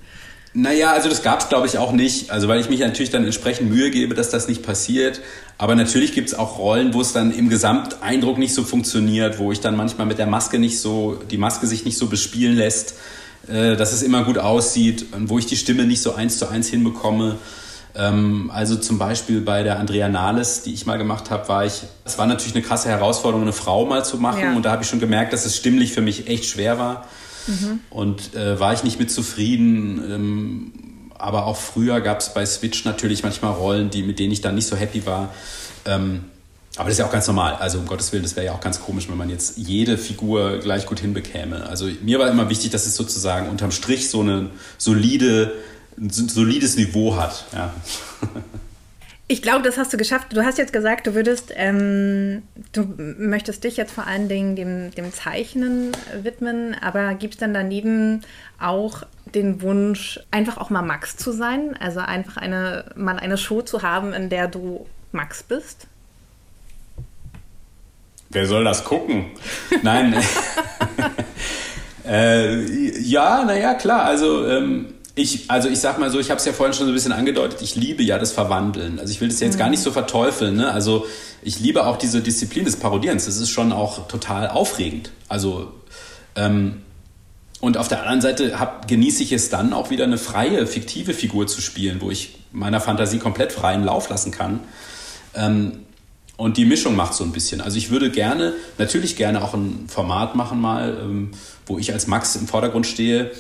[0.53, 2.30] Naja, also das gab es, glaube ich, auch nicht.
[2.30, 5.20] Also weil ich mich natürlich dann entsprechend Mühe gebe, dass das nicht passiert.
[5.59, 9.53] Aber natürlich gibt es auch Rollen, wo es dann im Gesamteindruck nicht so funktioniert, wo
[9.53, 12.94] ich dann manchmal mit der Maske nicht so, die Maske sich nicht so bespielen lässt,
[13.46, 16.48] äh, dass es immer gut aussieht und wo ich die Stimme nicht so eins zu
[16.48, 17.36] eins hinbekomme.
[17.94, 21.82] Ähm, also zum Beispiel bei der Andrea Nahles, die ich mal gemacht habe, war ich,
[22.05, 24.40] es war natürlich eine krasse Herausforderung, eine Frau mal zu machen.
[24.40, 24.57] Ja.
[24.57, 27.07] Und da habe ich schon gemerkt, dass es stimmlich für mich echt schwer war.
[27.47, 27.80] Mhm.
[27.91, 30.03] Und äh, war ich nicht mit zufrieden.
[30.11, 30.72] Ähm,
[31.14, 34.55] aber auch früher gab es bei Switch natürlich manchmal Rollen, die, mit denen ich dann
[34.55, 35.32] nicht so happy war.
[35.84, 36.24] Ähm,
[36.76, 37.57] aber das ist ja auch ganz normal.
[37.57, 40.59] Also um Gottes Willen, das wäre ja auch ganz komisch, wenn man jetzt jede Figur
[40.59, 41.66] gleich gut hinbekäme.
[41.68, 45.53] Also mir war immer wichtig, dass es sozusagen unterm Strich so eine solide,
[45.99, 47.45] ein solides Niveau hat.
[47.53, 47.74] Ja.
[49.31, 50.33] Ich glaube, das hast du geschafft.
[50.33, 54.91] Du hast jetzt gesagt, du würdest, ähm, du möchtest dich jetzt vor allen Dingen dem,
[54.91, 58.22] dem Zeichnen widmen, aber gibt es dann daneben
[58.59, 61.76] auch den Wunsch, einfach auch mal Max zu sein?
[61.78, 65.87] Also einfach eine, mal eine Show zu haben, in der du Max bist?
[68.31, 69.26] Wer soll das gucken?
[69.85, 70.12] Nein.
[72.05, 72.64] äh,
[73.01, 74.07] ja, naja, klar.
[74.07, 76.92] Also ähm, ich, also ich sag mal so, ich habe es ja vorhin schon so
[76.92, 78.98] ein bisschen angedeutet, ich liebe ja das Verwandeln.
[78.98, 79.58] Also ich will das jetzt mhm.
[79.58, 80.56] gar nicht so verteufeln.
[80.56, 80.70] Ne?
[80.72, 81.06] Also
[81.42, 83.26] ich liebe auch diese Disziplin des Parodierens.
[83.26, 85.11] Das ist schon auch total aufregend.
[85.28, 85.72] Also
[86.36, 86.82] ähm,
[87.61, 91.12] und auf der anderen Seite hab, genieße ich es dann auch wieder eine freie, fiktive
[91.12, 94.61] Figur zu spielen, wo ich meiner Fantasie komplett freien Lauf lassen kann.
[95.34, 95.80] Ähm,
[96.36, 97.61] und die Mischung macht so ein bisschen.
[97.61, 101.32] Also ich würde gerne, natürlich gerne auch ein Format machen mal, ähm,
[101.66, 103.30] wo ich als Max im Vordergrund stehe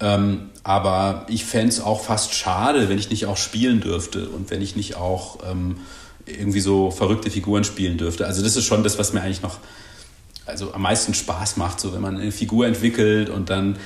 [0.00, 4.50] ähm, aber ich fände es auch fast schade, wenn ich nicht auch spielen dürfte und
[4.50, 5.76] wenn ich nicht auch ähm,
[6.26, 8.26] irgendwie so verrückte Figuren spielen dürfte.
[8.26, 9.58] Also das ist schon das, was mir eigentlich noch
[10.46, 13.76] also am meisten Spaß macht, so wenn man eine Figur entwickelt und dann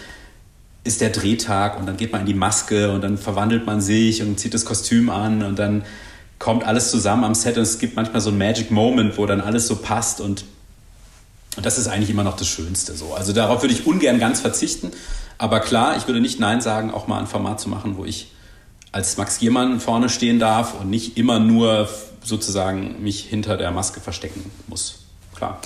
[0.83, 4.23] ist der Drehtag und dann geht man in die Maske und dann verwandelt man sich
[4.23, 5.85] und zieht das Kostüm an und dann
[6.39, 9.41] kommt alles zusammen am Set und es gibt manchmal so ein Magic Moment, wo dann
[9.41, 10.45] alles so passt und,
[11.57, 13.15] und das ist eigentlich immer noch das Schönste so.
[13.15, 14.93] Also darauf würde ich ungern ganz verzichten,
[15.39, 18.33] aber klar, ich würde nicht Nein sagen, auch mal ein Format zu machen, wo ich
[18.93, 21.89] als Max Giermann vorne stehen darf und nicht immer nur
[22.23, 25.01] sozusagen mich hinter der Maske verstecken muss.
[25.35, 25.61] Klar.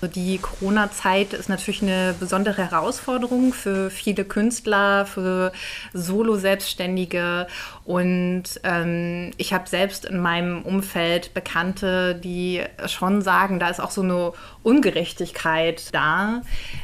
[0.00, 5.52] Also die Corona-Zeit ist natürlich eine besondere Herausforderung für viele Künstler, für
[5.94, 7.46] Solo-Selbstständige.
[7.84, 13.90] Und ähm, ich habe selbst in meinem Umfeld Bekannte, die schon sagen, da ist auch
[13.90, 14.32] so eine
[14.62, 16.42] Ungerechtigkeit da.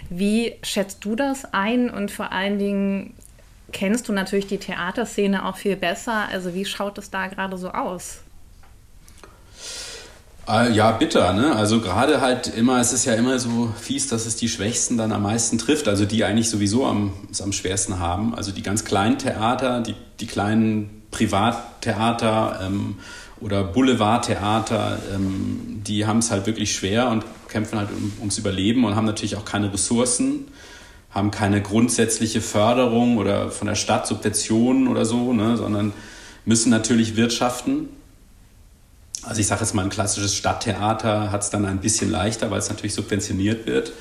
[0.08, 1.90] Wie schätzt du das ein?
[1.90, 3.14] Und vor allen Dingen
[3.72, 6.28] kennst du natürlich die Theaterszene auch viel besser.
[6.30, 8.21] Also wie schaut es da gerade so aus?
[10.48, 11.54] Äh, ja, bitter, ne?
[11.54, 15.12] Also gerade halt immer, es ist ja immer so fies, dass es die Schwächsten dann
[15.12, 18.34] am meisten trifft, also die eigentlich sowieso am, es am schwersten haben.
[18.34, 22.96] Also die ganz kleinen Theater, die, die kleinen Privattheater ähm,
[23.40, 28.84] oder Boulevardtheater, ähm, die haben es halt wirklich schwer und kämpfen halt um, ums Überleben
[28.84, 30.48] und haben natürlich auch keine Ressourcen,
[31.10, 35.56] haben keine grundsätzliche Förderung oder von der Stadt Subventionen oder so, ne?
[35.56, 35.92] sondern
[36.44, 37.88] müssen natürlich wirtschaften
[39.22, 42.58] also ich sage jetzt mal, ein klassisches Stadttheater hat es dann ein bisschen leichter, weil
[42.58, 43.92] es natürlich subventioniert wird.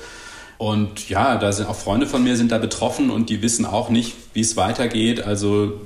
[0.58, 3.88] Und ja, da sind auch Freunde von mir sind da betroffen und die wissen auch
[3.88, 5.22] nicht, wie es weitergeht.
[5.22, 5.80] Also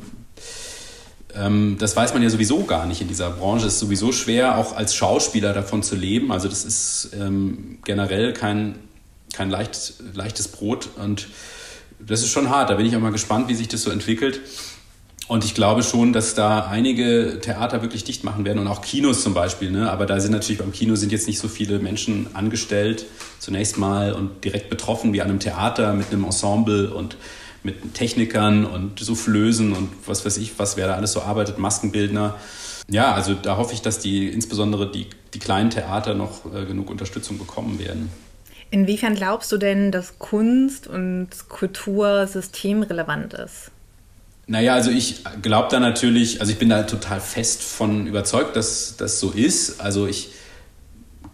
[1.35, 3.67] ähm, das weiß man ja sowieso gar nicht in dieser Branche.
[3.67, 6.33] Es ist sowieso schwer, auch als Schauspieler davon zu leben.
[6.33, 8.77] Also das ist ähm, generell kein,
[9.33, 11.29] kein leicht, leichtes Brot und
[11.99, 12.71] das ist schon hart.
[12.71, 14.41] Da bin ich auch mal gespannt, wie sich das so entwickelt.
[15.29, 19.23] Und ich glaube schon, dass da einige Theater wirklich dicht machen werden und auch Kinos
[19.23, 19.73] zum Beispiel.
[19.73, 19.91] Ne?
[19.91, 23.07] Aber da sind natürlich beim Kino sind jetzt nicht so viele Menschen angestellt
[23.41, 27.17] zunächst mal und direkt betroffen wie an einem Theater mit einem Ensemble und
[27.65, 32.37] mit Technikern und Soufflösen und was weiß ich, was wer da alles so arbeitet, Maskenbildner.
[32.89, 36.89] ja, also da hoffe ich, dass die insbesondere die, die kleinen Theater noch äh, genug
[36.89, 38.11] Unterstützung bekommen werden.
[38.71, 43.73] Inwiefern glaubst du denn, dass Kunst und Kultur systemrelevant ist?
[44.49, 48.97] Naja, also ich glaube da natürlich, also ich bin da total fest von überzeugt, dass
[48.97, 49.81] das so ist.
[49.81, 50.31] Also ich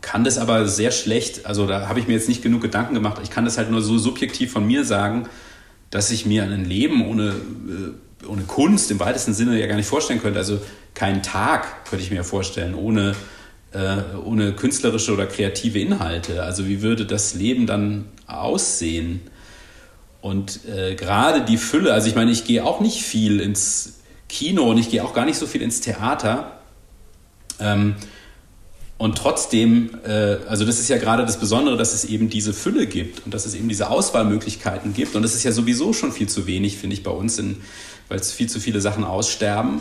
[0.01, 3.21] kann das aber sehr schlecht, also da habe ich mir jetzt nicht genug Gedanken gemacht.
[3.23, 5.29] Ich kann das halt nur so subjektiv von mir sagen,
[5.91, 9.87] dass ich mir ein Leben ohne, äh, ohne Kunst im weitesten Sinne ja gar nicht
[9.87, 10.39] vorstellen könnte.
[10.39, 10.61] Also
[10.95, 13.15] keinen Tag könnte ich mir vorstellen ohne,
[13.73, 16.43] äh, ohne künstlerische oder kreative Inhalte.
[16.43, 19.21] Also wie würde das Leben dann aussehen?
[20.23, 23.95] Und äh, gerade die Fülle, also ich meine, ich gehe auch nicht viel ins
[24.29, 26.61] Kino und ich gehe auch gar nicht so viel ins Theater.
[27.59, 27.97] Ähm,
[28.99, 32.87] und trotzdem, äh, also das ist ja gerade das Besondere, dass es eben diese Fülle
[32.87, 35.17] gibt und dass es eben diese Auswahlmöglichkeiten gibt.
[35.17, 37.43] Und das ist ja sowieso schon viel zu wenig, finde ich, bei uns,
[38.09, 39.81] weil es viel zu viele Sachen aussterben.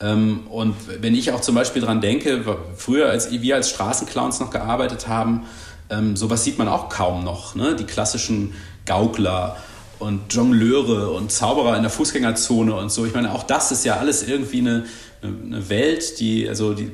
[0.00, 2.42] Ähm, und wenn ich auch zum Beispiel daran denke,
[2.74, 5.42] früher, als wir als Straßenclowns noch gearbeitet haben,
[5.90, 7.54] ähm, sowas sieht man auch kaum noch.
[7.54, 7.76] Ne?
[7.76, 8.54] Die klassischen
[8.86, 9.58] Gaukler
[9.98, 13.04] und Jongleure und Zauberer in der Fußgängerzone und so.
[13.04, 14.84] Ich meine, auch das ist ja alles irgendwie eine,
[15.22, 16.90] eine Welt, die, also die,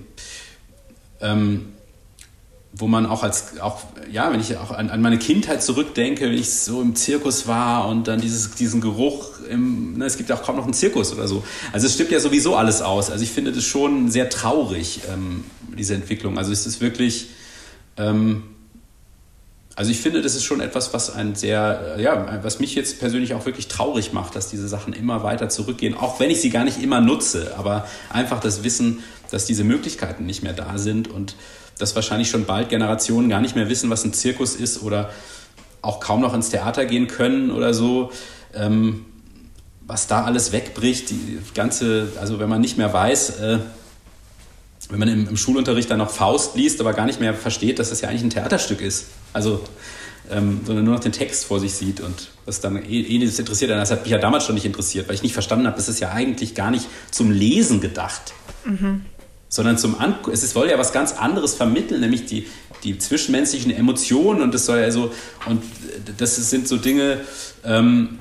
[1.21, 1.67] ähm,
[2.73, 6.35] wo man auch als, auch, ja, wenn ich auch an, an, meine Kindheit zurückdenke, wenn
[6.35, 10.37] ich so im Zirkus war und dann dieses, diesen Geruch, im, ne, es gibt ja
[10.37, 11.43] auch kaum noch einen Zirkus oder so.
[11.73, 13.11] Also es stimmt ja sowieso alles aus.
[13.11, 15.45] Also ich finde das schon sehr traurig, ähm,
[15.77, 16.39] diese Entwicklung.
[16.39, 17.31] Also es ist wirklich,
[17.97, 18.45] ähm,
[19.81, 23.01] also ich finde, das ist schon etwas, was ein sehr, äh, ja, was mich jetzt
[23.01, 26.51] persönlich auch wirklich traurig macht, dass diese Sachen immer weiter zurückgehen, auch wenn ich sie
[26.51, 28.99] gar nicht immer nutze, aber einfach das Wissen,
[29.31, 31.35] dass diese Möglichkeiten nicht mehr da sind und
[31.79, 35.09] dass wahrscheinlich schon bald Generationen gar nicht mehr wissen, was ein Zirkus ist oder
[35.81, 38.13] auch kaum noch ins Theater gehen können oder so.
[38.53, 39.07] Ähm,
[39.87, 43.59] was da alles wegbricht, die ganze, also wenn man nicht mehr weiß, äh,
[44.89, 47.91] wenn man im, im, Schulunterricht dann noch Faust liest, aber gar nicht mehr versteht, dass
[47.91, 49.07] das ja eigentlich ein Theaterstück ist.
[49.33, 49.63] Also,
[50.31, 53.39] ähm, sondern nur noch den Text vor sich sieht und das dann eh, eh das
[53.39, 53.71] interessiert.
[53.71, 56.01] Das hat mich ja damals schon nicht interessiert, weil ich nicht verstanden habe, das ist
[56.01, 58.33] ja eigentlich gar nicht zum Lesen gedacht.
[58.65, 59.05] Mhm.
[59.49, 62.47] Sondern zum An es soll ja was ganz anderes vermitteln, nämlich die,
[62.85, 65.13] die zwischenmenschlichen Emotionen und das soll ja so,
[65.47, 65.63] und
[66.19, 67.19] das sind so Dinge,
[67.65, 68.21] ähm,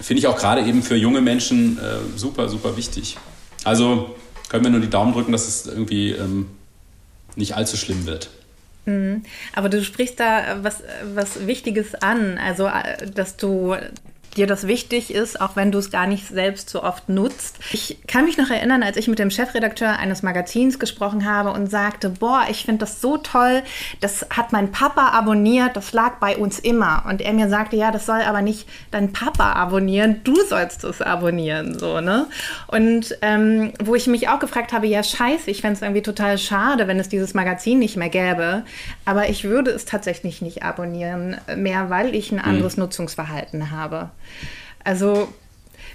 [0.00, 3.16] finde ich auch gerade eben für junge Menschen äh, super, super wichtig.
[3.64, 4.14] Also
[4.50, 6.50] können wir nur die Daumen drücken, dass es irgendwie ähm,
[7.36, 8.28] nicht allzu schlimm wird.
[8.84, 9.22] Mhm.
[9.54, 10.82] Aber du sprichst da was,
[11.14, 13.76] was Wichtiges an, also äh, dass du
[14.36, 17.58] dir das wichtig ist, auch wenn du es gar nicht selbst so oft nutzt.
[17.72, 21.70] Ich kann mich noch erinnern, als ich mit dem Chefredakteur eines Magazins gesprochen habe und
[21.70, 23.62] sagte, boah, ich finde das so toll,
[24.00, 27.04] das hat mein Papa abonniert, das lag bei uns immer.
[27.08, 31.02] Und er mir sagte, ja, das soll aber nicht dein Papa abonnieren, du sollst es
[31.02, 32.26] abonnieren, so, ne?
[32.68, 36.38] Und ähm, wo ich mich auch gefragt habe, ja, scheiße, ich fände es irgendwie total
[36.38, 38.64] schade, wenn es dieses Magazin nicht mehr gäbe,
[39.10, 42.44] aber ich würde es tatsächlich nicht abonnieren mehr, weil ich ein mhm.
[42.44, 42.84] anderes mhm.
[42.84, 44.10] Nutzungsverhalten habe.
[44.84, 45.26] Also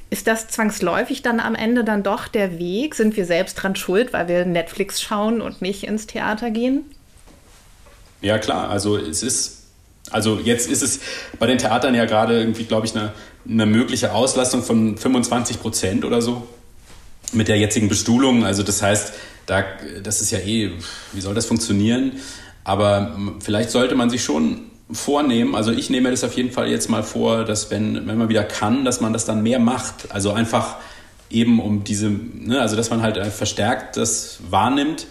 [0.09, 2.93] ist das zwangsläufig dann am Ende dann doch der Weg?
[2.93, 6.83] Sind wir selbst dran schuld, weil wir Netflix schauen und nicht ins Theater gehen?
[8.19, 8.69] Ja, klar.
[8.69, 9.63] Also es ist,
[10.11, 10.99] also jetzt ist es
[11.39, 13.13] bei den Theatern ja gerade irgendwie, glaube ich, eine,
[13.47, 16.45] eine mögliche Auslastung von 25 Prozent oder so
[17.31, 18.43] mit der jetzigen Bestuhlung.
[18.43, 19.13] Also das heißt,
[19.45, 19.63] da,
[20.03, 20.73] das ist ja eh,
[21.13, 22.19] wie soll das funktionieren?
[22.65, 25.55] Aber vielleicht sollte man sich schon vornehmen.
[25.55, 28.43] Also ich nehme das auf jeden Fall jetzt mal vor, dass wenn, wenn man wieder
[28.43, 30.11] kann, dass man das dann mehr macht.
[30.11, 30.75] Also einfach
[31.29, 35.07] eben um diese, ne, also dass man halt verstärkt das wahrnimmt.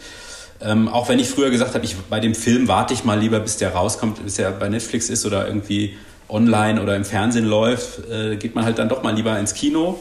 [0.61, 3.40] Ähm, auch wenn ich früher gesagt habe, ich, bei dem Film warte ich mal lieber,
[3.40, 5.96] bis der rauskommt, bis er bei Netflix ist oder irgendwie
[6.28, 10.00] online oder im Fernsehen läuft, äh, geht man halt dann doch mal lieber ins Kino.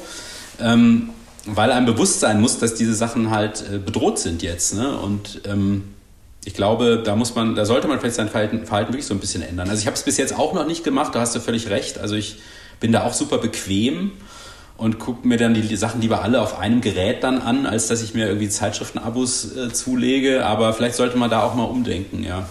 [0.60, 1.10] Ähm,
[1.46, 4.76] weil einem bewusst sein muss, dass diese Sachen halt äh, bedroht sind jetzt.
[4.76, 4.98] Ne?
[4.98, 5.84] Und ähm,
[6.46, 9.20] ich glaube, da muss man, da sollte man vielleicht sein Verhalten, Verhalten wirklich so ein
[9.20, 9.70] bisschen ändern.
[9.70, 11.98] Also ich habe es bis jetzt auch noch nicht gemacht, da hast du völlig recht.
[12.00, 12.40] Also ich
[12.80, 14.12] bin da auch super bequem
[14.78, 18.02] und gucke mir dann die Sachen lieber alle auf einem Gerät dann an, als dass
[18.02, 20.46] ich mir irgendwie Zeitschriftenabos äh, zulege.
[20.46, 22.46] Aber vielleicht sollte man da auch mal umdenken, ja.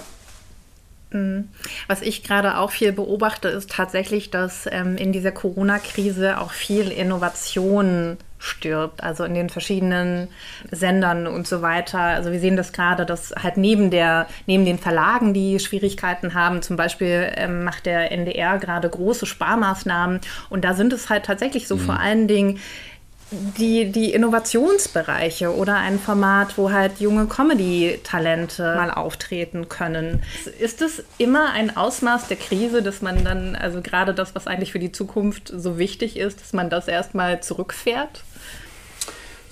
[1.11, 1.49] Mhm.
[1.89, 6.89] Was ich gerade auch viel beobachte, ist tatsächlich, dass ähm, in dieser Corona-Krise auch viel
[6.89, 10.29] Innovation stirbt, also in den verschiedenen
[10.71, 12.01] Sendern und so weiter.
[12.01, 16.61] Also wir sehen das gerade, dass halt neben der, neben den Verlagen, die Schwierigkeiten haben,
[16.61, 20.21] zum Beispiel ähm, macht der NDR gerade große Sparmaßnahmen
[20.51, 21.81] und da sind es halt tatsächlich so mhm.
[21.81, 22.59] vor allen Dingen
[23.33, 30.23] die, die Innovationsbereiche oder ein Format, wo halt junge Comedy-Talente mal auftreten können.
[30.59, 34.73] Ist es immer ein Ausmaß der Krise, dass man dann, also gerade das, was eigentlich
[34.73, 38.23] für die Zukunft so wichtig ist, dass man das erstmal zurückfährt?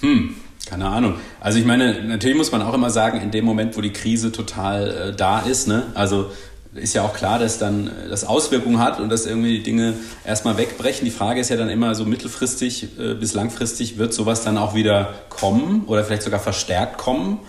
[0.01, 0.35] Hm,
[0.67, 1.15] Keine Ahnung.
[1.41, 4.31] Also ich meine, natürlich muss man auch immer sagen, in dem Moment, wo die Krise
[4.33, 5.85] total äh, da ist, ne?
[5.95, 6.31] also
[6.75, 9.95] ist ja auch klar, dass dann äh, das Auswirkungen hat und dass irgendwie die Dinge
[10.25, 11.05] erstmal wegbrechen.
[11.05, 14.75] Die Frage ist ja dann immer so mittelfristig äh, bis langfristig, wird sowas dann auch
[14.75, 17.41] wieder kommen oder vielleicht sogar verstärkt kommen?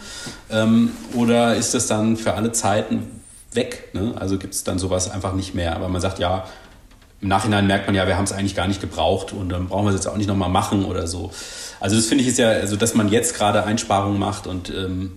[0.50, 3.22] Ähm, oder ist das dann für alle Zeiten
[3.54, 3.90] weg?
[3.94, 4.14] Ne?
[4.20, 5.76] Also gibt es dann sowas einfach nicht mehr.
[5.76, 6.46] Aber man sagt, ja,
[7.22, 9.86] im Nachhinein merkt man ja, wir haben es eigentlich gar nicht gebraucht und dann brauchen
[9.86, 11.32] wir es jetzt auch nicht nochmal machen oder so.
[11.80, 15.14] Also das finde ich ist ja, also dass man jetzt gerade Einsparungen macht und ähm,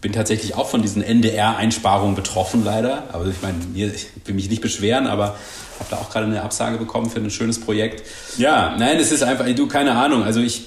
[0.00, 3.04] bin tatsächlich auch von diesen NDR-Einsparungen betroffen, leider.
[3.12, 5.36] Aber ich meine, ich will mich nicht beschweren, aber
[5.78, 8.02] habe da auch gerade eine Absage bekommen für ein schönes Projekt.
[8.38, 10.22] Ja, nein, es ist einfach, du, keine Ahnung.
[10.22, 10.64] Also ich,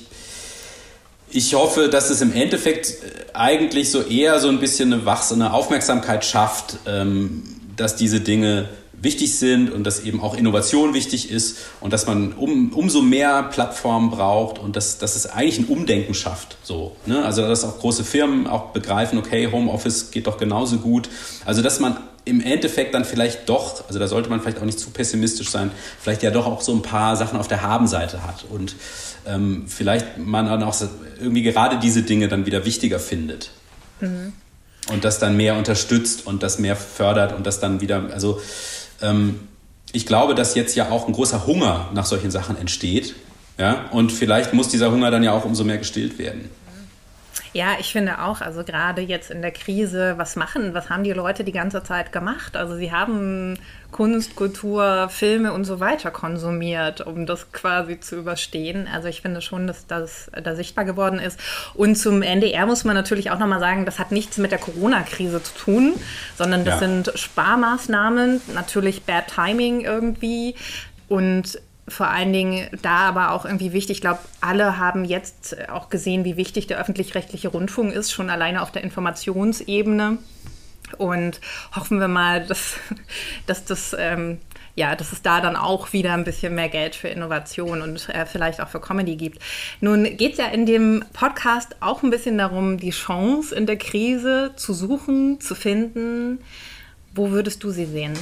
[1.29, 2.95] ich hoffe, dass es im Endeffekt
[3.33, 7.43] eigentlich so eher so ein bisschen eine wachsame Aufmerksamkeit schafft, ähm,
[7.75, 8.67] dass diese Dinge
[9.01, 13.43] wichtig sind und dass eben auch Innovation wichtig ist und dass man um, umso mehr
[13.43, 16.57] Plattformen braucht und dass, dass es eigentlich ein Umdenken schafft.
[16.63, 17.23] So, ne?
[17.23, 21.09] Also dass auch große Firmen auch begreifen, okay, Homeoffice geht doch genauso gut.
[21.45, 24.79] Also dass man im Endeffekt dann vielleicht doch, also da sollte man vielleicht auch nicht
[24.79, 28.45] zu pessimistisch sein, vielleicht ja doch auch so ein paar Sachen auf der Habenseite hat
[28.49, 28.75] und
[29.25, 30.75] ähm, vielleicht man dann auch
[31.19, 33.51] irgendwie gerade diese Dinge dann wieder wichtiger findet.
[33.99, 34.33] Mhm.
[34.91, 38.41] Und das dann mehr unterstützt und das mehr fördert und das dann wieder, also
[39.91, 43.15] ich glaube, dass jetzt ja auch ein großer Hunger nach solchen Sachen entsteht.
[43.57, 43.85] Ja?
[43.91, 46.49] Und vielleicht muss dieser Hunger dann ja auch umso mehr gestillt werden.
[47.53, 51.13] Ja, ich finde auch, also gerade jetzt in der Krise, was machen, was haben die
[51.13, 52.55] Leute die ganze Zeit gemacht?
[52.55, 53.57] Also sie haben
[53.91, 58.87] Kunst, Kultur, Filme und so weiter konsumiert, um das quasi zu überstehen.
[58.93, 61.39] Also ich finde schon, dass das da sichtbar geworden ist.
[61.73, 65.41] Und zum NDR muss man natürlich auch nochmal sagen, das hat nichts mit der Corona-Krise
[65.41, 65.93] zu tun,
[66.37, 66.87] sondern das ja.
[66.87, 70.53] sind Sparmaßnahmen, natürlich Bad Timing irgendwie.
[71.07, 71.59] Und
[71.89, 76.23] vor allen Dingen da aber auch irgendwie wichtig, ich glaube, alle haben jetzt auch gesehen,
[76.25, 80.17] wie wichtig der öffentlich-rechtliche Rundfunk ist, schon alleine auf der Informationsebene.
[80.97, 81.39] Und
[81.75, 82.75] hoffen wir mal, dass,
[83.45, 84.39] dass das ähm,
[84.79, 88.25] ja, dass es da dann auch wieder ein bisschen mehr Geld für Innovation und äh,
[88.25, 89.39] vielleicht auch für Comedy gibt.
[89.81, 93.77] Nun geht es ja in dem Podcast auch ein bisschen darum, die Chance in der
[93.77, 96.39] Krise zu suchen, zu finden.
[97.13, 98.17] Wo würdest du sie sehen?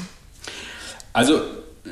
[1.13, 1.41] Also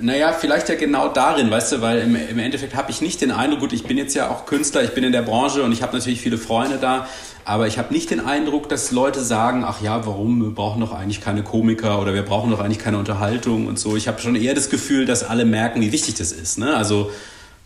[0.02, 3.32] naja, vielleicht ja genau darin, weißt du, weil im, im Endeffekt habe ich nicht den
[3.32, 5.82] Eindruck, gut, ich bin jetzt ja auch Künstler, ich bin in der Branche und ich
[5.82, 7.08] habe natürlich viele Freunde da,
[7.46, 10.92] aber ich habe nicht den Eindruck, dass Leute sagen, ach ja, warum, wir brauchen doch
[10.92, 13.96] eigentlich keine Komiker oder wir brauchen doch eigentlich keine Unterhaltung und so.
[13.96, 16.58] Ich habe schon eher das Gefühl, dass alle merken, wie wichtig das ist.
[16.58, 16.76] Ne?
[16.76, 17.12] Also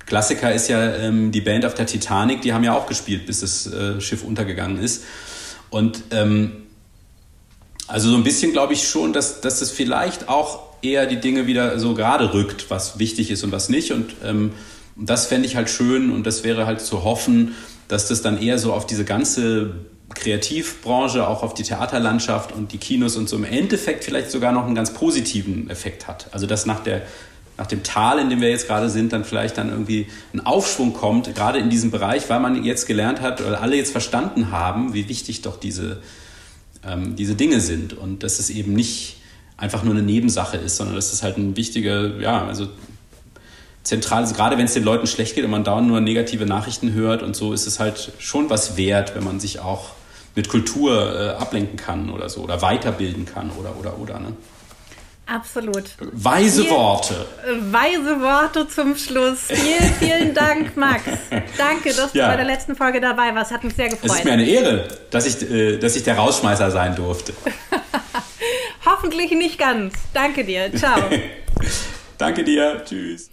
[0.05, 3.39] Klassiker ist ja ähm, die Band auf der Titanic, die haben ja auch gespielt, bis
[3.39, 5.03] das äh, Schiff untergegangen ist.
[5.69, 6.63] Und ähm,
[7.88, 11.47] also so ein bisschen glaube ich schon, dass, dass es vielleicht auch eher die Dinge
[11.47, 13.91] wieder so gerade rückt, was wichtig ist und was nicht.
[13.91, 14.51] Und ähm,
[14.95, 17.55] das fände ich halt schön und das wäre halt zu hoffen,
[17.88, 19.75] dass das dann eher so auf diese ganze
[20.13, 24.65] Kreativbranche, auch auf die Theaterlandschaft und die Kinos und so im Endeffekt vielleicht sogar noch
[24.65, 26.27] einen ganz positiven Effekt hat.
[26.32, 27.03] Also dass nach der
[27.57, 30.93] nach dem Tal, in dem wir jetzt gerade sind, dann vielleicht dann irgendwie ein Aufschwung
[30.93, 34.93] kommt, gerade in diesem Bereich, weil man jetzt gelernt hat oder alle jetzt verstanden haben,
[34.93, 36.01] wie wichtig doch diese,
[36.88, 39.17] ähm, diese Dinge sind und dass es eben nicht
[39.60, 42.68] einfach nur eine Nebensache ist, sondern dass es halt ein wichtiger, ja, also
[43.84, 46.93] zentral, also gerade wenn es den Leuten schlecht geht und man dauernd nur negative Nachrichten
[46.93, 49.91] hört und so, ist es halt schon was wert, wenn man sich auch
[50.36, 54.20] mit Kultur äh, ablenken kann oder so oder weiterbilden kann oder oder oder.
[54.20, 54.34] Ne?
[55.26, 55.84] Absolut.
[55.99, 57.26] Weise Viel, Worte.
[57.72, 59.41] Weise Worte zum Schluss.
[59.47, 61.03] Vielen, vielen Dank, Max.
[61.57, 62.26] Danke, dass ja.
[62.26, 63.51] du bei der letzten Folge dabei warst.
[63.51, 64.10] Hat mich sehr gefreut.
[64.10, 67.34] Es ist mir eine Ehre, dass ich, äh, dass ich der Rausschmeißer sein durfte.
[68.86, 69.93] Hoffentlich nicht ganz.
[70.13, 70.73] Danke dir.
[70.75, 71.01] Ciao.
[72.17, 72.84] Danke dir.
[72.86, 73.30] Tschüss.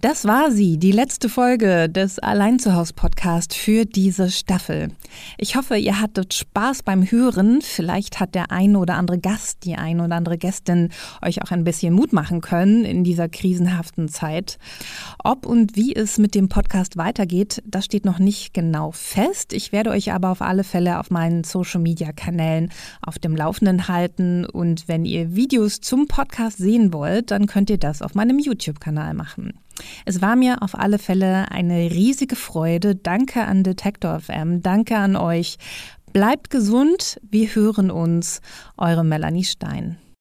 [0.00, 4.92] Das war sie, die letzte Folge des Allein zu Haus Podcast für diese Staffel.
[5.38, 7.62] Ich hoffe, ihr hattet Spaß beim Hören.
[7.62, 10.90] Vielleicht hat der ein oder andere Gast, die ein oder andere Gästin
[11.20, 14.58] euch auch ein bisschen Mut machen können in dieser krisenhaften Zeit.
[15.24, 19.52] Ob und wie es mit dem Podcast weitergeht, das steht noch nicht genau fest.
[19.52, 22.70] Ich werde euch aber auf alle Fälle auf meinen Social Media Kanälen
[23.02, 27.78] auf dem Laufenden halten und wenn ihr Videos zum Podcast sehen wollt, dann könnt ihr
[27.78, 29.54] das auf meinem YouTube Kanal machen.
[30.04, 32.94] Es war mir auf alle Fälle eine riesige Freude.
[32.94, 35.56] Danke an Detektor FM, danke an euch.
[36.12, 38.40] Bleibt gesund, wir hören uns.
[38.76, 39.98] Eure Melanie Stein.